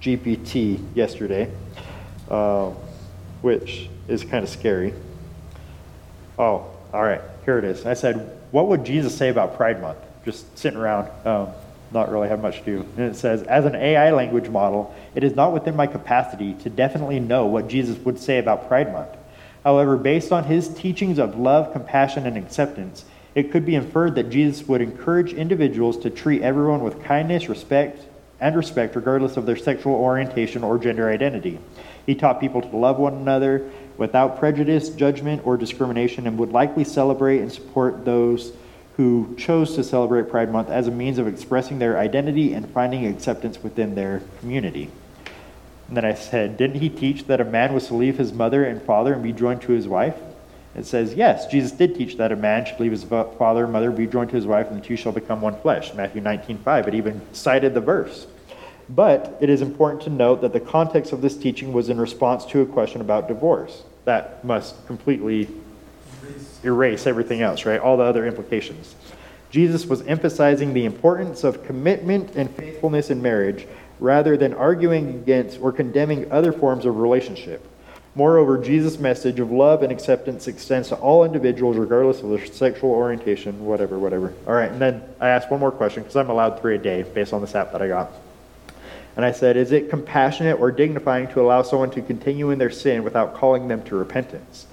[0.00, 1.50] GPT yesterday,
[2.30, 2.70] uh,
[3.42, 4.94] which is kind of scary.
[6.38, 7.84] Oh, all right, here it is.
[7.84, 9.98] I said, What would Jesus say about Pride Month?
[10.24, 11.48] Just sitting around, um,
[11.90, 12.86] not really have much to do.
[12.96, 16.70] And it says, As an AI language model, it is not within my capacity to
[16.70, 19.10] definitely know what Jesus would say about Pride Month.
[19.64, 24.30] However, based on his teachings of love, compassion, and acceptance, it could be inferred that
[24.30, 28.02] Jesus would encourage individuals to treat everyone with kindness, respect,
[28.40, 31.58] and respect regardless of their sexual orientation or gender identity.
[32.06, 36.84] He taught people to love one another without prejudice, judgment, or discrimination and would likely
[36.84, 38.52] celebrate and support those
[38.96, 43.06] who chose to celebrate Pride Month as a means of expressing their identity and finding
[43.06, 44.90] acceptance within their community.
[45.88, 48.64] And then I said, Didn't he teach that a man was to leave his mother
[48.64, 50.16] and father and be joined to his wife?
[50.74, 53.90] It says, Yes, Jesus did teach that a man should leave his father and mother,
[53.90, 55.94] be joined to his wife, and the two shall become one flesh.
[55.94, 56.88] Matthew 19 5.
[56.88, 58.26] It even cited the verse.
[58.88, 62.46] But it is important to note that the context of this teaching was in response
[62.46, 63.82] to a question about divorce.
[64.04, 65.48] That must completely
[66.64, 67.80] erase everything else, right?
[67.80, 68.94] All the other implications.
[69.50, 73.66] Jesus was emphasizing the importance of commitment and faithfulness in marriage
[74.00, 77.66] rather than arguing against or condemning other forms of relationship.
[78.18, 82.90] Moreover, Jesus' message of love and acceptance extends to all individuals, regardless of their sexual
[82.90, 84.34] orientation, whatever, whatever.
[84.44, 87.04] All right, and then I asked one more question because I'm allowed three a day
[87.04, 88.10] based on this app that I got.
[89.14, 92.72] And I said, Is it compassionate or dignifying to allow someone to continue in their
[92.72, 94.66] sin without calling them to repentance?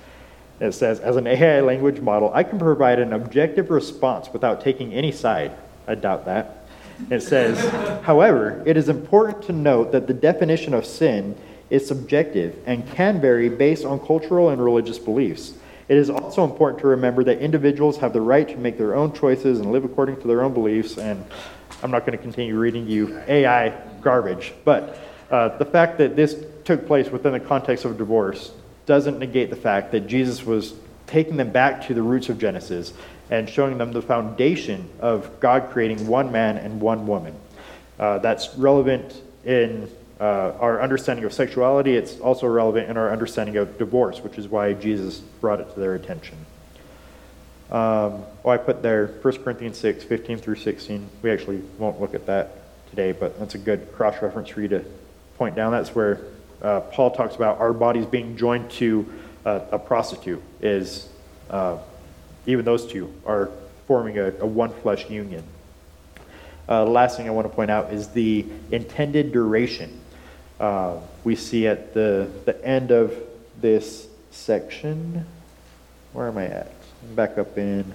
[0.60, 4.92] It says, As an AI language model, I can provide an objective response without taking
[4.92, 5.52] any side.
[5.88, 6.66] I doubt that.
[7.12, 7.60] It says,
[8.06, 11.36] however, it is important to note that the definition of sin
[11.76, 15.54] is subjective and can vary based on cultural and religious beliefs.
[15.88, 19.14] It is also important to remember that individuals have the right to make their own
[19.14, 20.98] choices and live according to their own beliefs.
[20.98, 21.24] And
[21.84, 23.70] I'm not going to continue reading you AI
[24.02, 25.00] garbage, but
[25.30, 28.52] uh, the fact that this took place within the context of divorce
[28.86, 30.74] doesn't negate the fact that Jesus was
[31.08, 32.94] taking them back to the roots of Genesis
[33.30, 37.36] and showing them the foundation of God creating one man and one woman.
[38.00, 41.96] Uh, that's relevant in uh, our understanding of sexuality.
[41.96, 45.80] It's also relevant in our understanding of divorce, which is why Jesus brought it to
[45.80, 46.38] their attention.
[47.72, 51.10] Um, oh, I put there 1 Corinthians 6, 15 through 16.
[51.22, 52.58] We actually won't look at that
[52.90, 54.86] today, but that's a good cross reference for you to
[55.38, 55.72] point down.
[55.72, 56.22] That's where
[56.62, 59.12] uh, Paul talks about our bodies being joined to
[59.46, 61.10] uh, a prostitute is,
[61.50, 61.78] uh,
[62.46, 63.50] even those two are
[63.88, 65.44] forming a, a one flesh union.
[66.68, 70.02] Uh, the last thing I want to point out is the intended duration.
[70.60, 73.14] Uh, we see at the, the end of
[73.60, 75.26] this section,
[76.14, 76.72] where am I at?
[77.04, 77.94] I'm back up in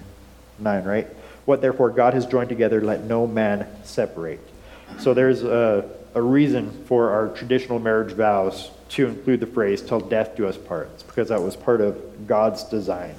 [0.59, 1.07] 9, right?
[1.45, 4.39] What therefore God has joined together, let no man separate.
[4.99, 10.01] So there's a, a reason for our traditional marriage vows to include the phrase, till
[10.01, 10.89] death do us part.
[10.95, 13.15] It's because that was part of God's design.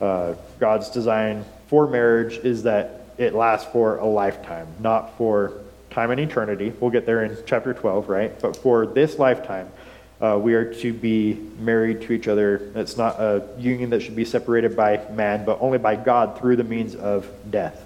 [0.00, 5.59] Uh, God's design for marriage is that it lasts for a lifetime, not for
[5.90, 6.72] time and eternity.
[6.80, 8.40] We'll get there in chapter 12, right?
[8.40, 9.70] But for this lifetime,
[10.20, 12.70] uh, we are to be married to each other.
[12.74, 16.56] It's not a union that should be separated by man, but only by God through
[16.56, 17.84] the means of death.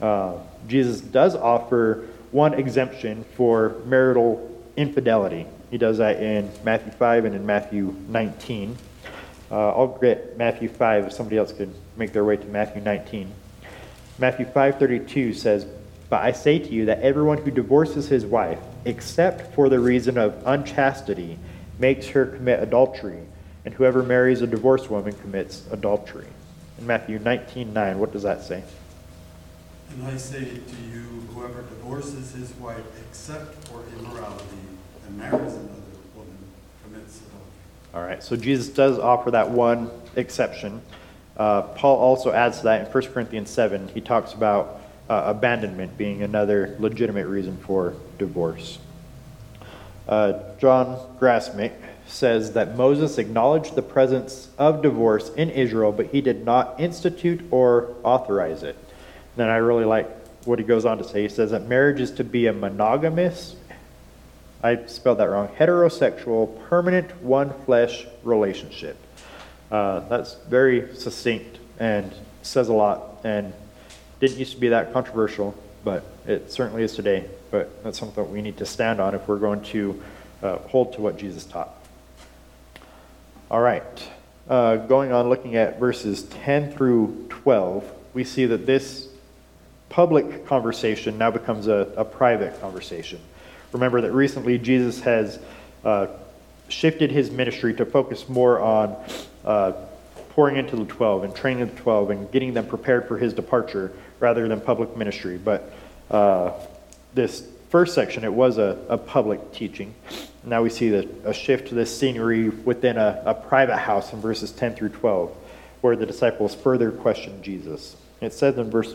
[0.00, 0.34] Uh,
[0.68, 5.46] Jesus does offer one exemption for marital infidelity.
[5.70, 8.76] He does that in Matthew 5 and in Matthew 19.
[9.50, 13.32] Uh, I'll get Matthew 5 if somebody else could make their way to Matthew 19.
[14.18, 15.66] Matthew 5:32 says,
[16.08, 20.18] "But I say to you that everyone who divorces his wife, except for the reason
[20.18, 21.38] of unchastity,
[21.78, 23.22] makes her commit adultery,
[23.64, 26.26] and whoever marries a divorced woman commits adultery."
[26.78, 28.62] In Matthew 19:9, what does that say?
[29.90, 34.44] And I say to you, whoever divorces his wife except for immorality
[35.06, 35.82] and marries another
[36.16, 36.36] woman
[36.82, 37.94] commits adultery.
[37.94, 40.80] All right, so Jesus does offer that one exception.
[41.36, 43.88] Uh, Paul also adds to that in 1 Corinthians 7.
[43.88, 48.78] He talks about uh, abandonment being another legitimate reason for divorce.
[50.08, 51.72] Uh, John Grassmick
[52.06, 57.42] says that Moses acknowledged the presence of divorce in Israel, but he did not institute
[57.50, 58.76] or authorize it.
[59.36, 60.08] Then I really like
[60.46, 61.22] what he goes on to say.
[61.22, 63.56] He says that marriage is to be a monogamous,
[64.62, 68.96] I spelled that wrong, heterosexual, permanent, one flesh relationship.
[69.70, 73.52] Uh, that's very succinct and says a lot and
[74.26, 75.54] didn't used to be that controversial,
[75.84, 77.26] but it certainly is today.
[77.50, 80.02] But that's something that we need to stand on if we're going to
[80.42, 81.68] uh, hold to what Jesus taught.
[83.50, 84.08] All right.
[84.48, 89.08] Uh, going on, looking at verses 10 through 12, we see that this
[89.90, 93.20] public conversation now becomes a, a private conversation.
[93.72, 95.38] Remember that recently Jesus has
[95.84, 96.06] uh,
[96.68, 98.96] shifted his ministry to focus more on
[99.44, 99.72] uh,
[100.30, 103.92] pouring into the 12 and training the 12 and getting them prepared for his departure
[104.20, 105.38] rather than public ministry.
[105.38, 105.72] But
[106.10, 106.52] uh,
[107.14, 109.94] this first section, it was a, a public teaching.
[110.44, 114.20] Now we see the, a shift to this scenery within a, a private house in
[114.20, 115.34] verses 10 through 12,
[115.80, 117.96] where the disciples further question Jesus.
[118.20, 118.94] It says in verse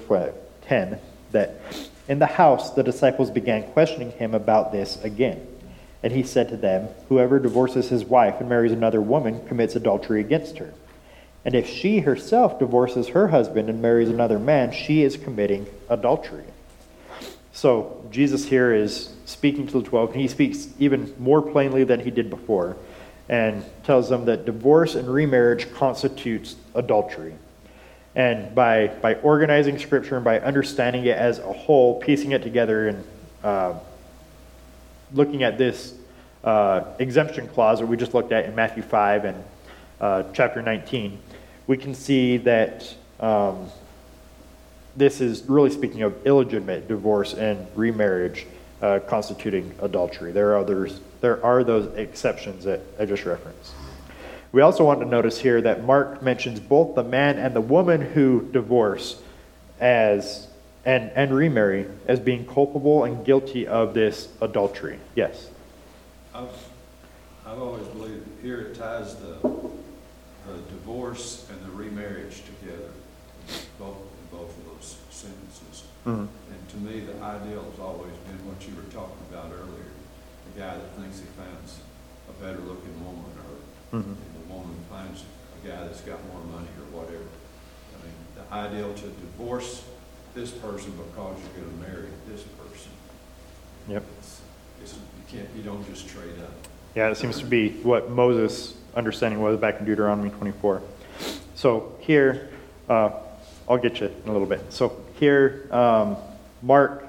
[0.63, 0.99] 10
[1.32, 1.61] that
[2.07, 5.45] in the house the disciples began questioning him about this again.
[6.01, 10.22] And he said to them, Whoever divorces his wife and marries another woman commits adultery
[10.22, 10.74] against her.
[11.45, 16.43] And if she herself divorces her husband and marries another man, she is committing adultery.
[17.53, 21.99] So Jesus here is speaking to the 12, and he speaks even more plainly than
[21.99, 22.75] he did before,
[23.27, 27.33] and tells them that divorce and remarriage constitutes adultery.
[28.15, 32.89] And by, by organizing Scripture and by understanding it as a whole, piecing it together,
[32.89, 33.03] and
[33.43, 33.73] uh,
[35.13, 35.93] looking at this
[36.43, 39.43] uh, exemption clause that we just looked at in Matthew 5 and
[40.00, 41.20] uh, chapter 19,
[41.68, 43.70] we can see that um,
[44.95, 48.45] this is really speaking of illegitimate divorce and remarriage
[48.82, 50.32] uh, constituting adultery.
[50.32, 51.00] There are others.
[51.22, 53.74] There are those exceptions that I just referenced.
[54.52, 58.02] We also want to notice here that Mark mentions both the man and the woman
[58.02, 59.22] who divorce
[59.80, 60.47] as
[60.86, 64.97] and, and remarry as being culpable and guilty of this adultery.
[65.16, 65.50] Yes.
[66.34, 66.50] I've,
[67.45, 69.38] I've always believed here it ties the,
[70.50, 72.89] the divorce and the remarriage together,
[73.80, 75.84] both, in both of those sentences.
[76.06, 76.28] Mhm.
[76.28, 79.89] And to me, the ideal has always been what you were talking about earlier.
[80.54, 81.80] The guy that thinks he finds
[82.30, 84.16] a better looking woman or Mhm.
[84.16, 85.24] the woman finds
[85.64, 87.26] a guy that's got more money or whatever.
[87.93, 89.84] I mean, the ideal to divorce
[90.36, 92.91] this person because you're gonna marry this person.
[93.88, 94.04] Yep.
[94.20, 94.41] It's,
[94.84, 96.54] it's, you can't, you don't just trade up.
[96.95, 100.81] Yeah, it seems to be what Moses' understanding was back in Deuteronomy 24.
[101.55, 102.49] So here,
[102.87, 103.11] uh,
[103.67, 104.71] I'll get you in a little bit.
[104.71, 106.17] So here, um,
[106.61, 107.07] Mark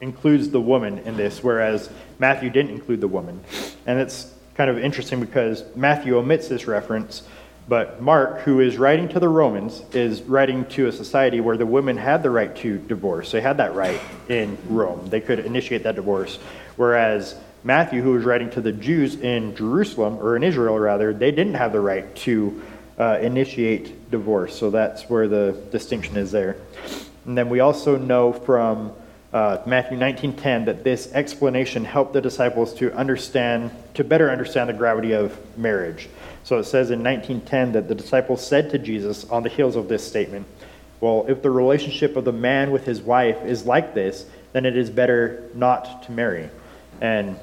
[0.00, 3.42] includes the woman in this, whereas Matthew didn't include the woman.
[3.86, 7.22] And it's kind of interesting because Matthew omits this reference,
[7.68, 11.66] but Mark, who is writing to the Romans, is writing to a society where the
[11.66, 13.32] women had the right to divorce.
[13.32, 15.08] They had that right in Rome.
[15.08, 16.38] They could initiate that divorce.
[16.76, 17.34] Whereas
[17.66, 21.54] Matthew, who was writing to the Jews in Jerusalem, or in Israel rather, they didn't
[21.54, 22.62] have the right to
[22.96, 24.56] uh, initiate divorce.
[24.56, 26.58] So that's where the distinction is there.
[27.24, 28.92] And then we also know from
[29.32, 34.72] uh, Matthew 19:10 that this explanation helped the disciples to understand, to better understand the
[34.72, 36.08] gravity of marriage.
[36.44, 39.88] So it says in 19:10 that the disciples said to Jesus on the heels of
[39.88, 40.46] this statement,
[41.00, 44.76] "Well, if the relationship of the man with his wife is like this, then it
[44.76, 46.48] is better not to marry."
[47.00, 47.36] And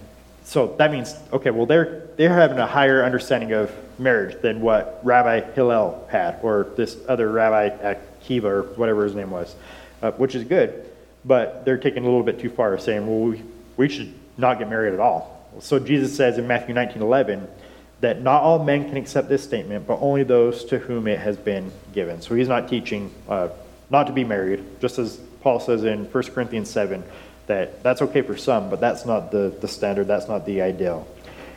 [0.43, 4.99] so that means, okay, well they're they're having a higher understanding of marriage than what
[5.03, 9.55] Rabbi Hillel had, or this other Rabbi Akiva, or whatever his name was,
[10.01, 10.89] uh, which is good
[11.25, 13.43] but they're taking a little bit too far, saying, well, we,
[13.77, 15.47] we should not get married at all.
[15.59, 17.47] So Jesus says in Matthew 19 11
[18.01, 21.37] that not all men can accept this statement, but only those to whom it has
[21.37, 22.21] been given.
[22.21, 23.49] So he's not teaching uh,
[23.89, 27.03] not to be married, just as Paul says in 1 Corinthians 7
[27.47, 31.07] that that's okay for some, but that's not the, the standard, that's not the ideal.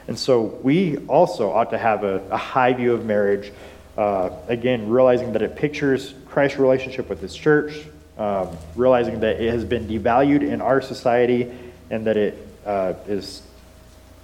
[0.08, 3.52] And so we also ought to have a, a high view of marriage,
[3.96, 7.84] uh, again, realizing that it pictures Christ's relationship with his church,
[8.18, 11.52] um, realizing that it has been devalued in our society
[11.90, 13.42] and that it uh, is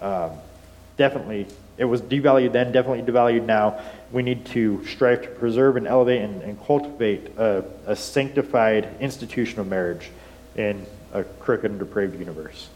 [0.00, 0.32] um,
[0.96, 1.46] definitely,
[1.78, 3.80] it was devalued then, definitely devalued now.
[4.12, 9.58] We need to strive to preserve and elevate and, and cultivate a, a sanctified institution
[9.58, 10.10] of marriage
[10.54, 12.68] in a crooked and depraved universe.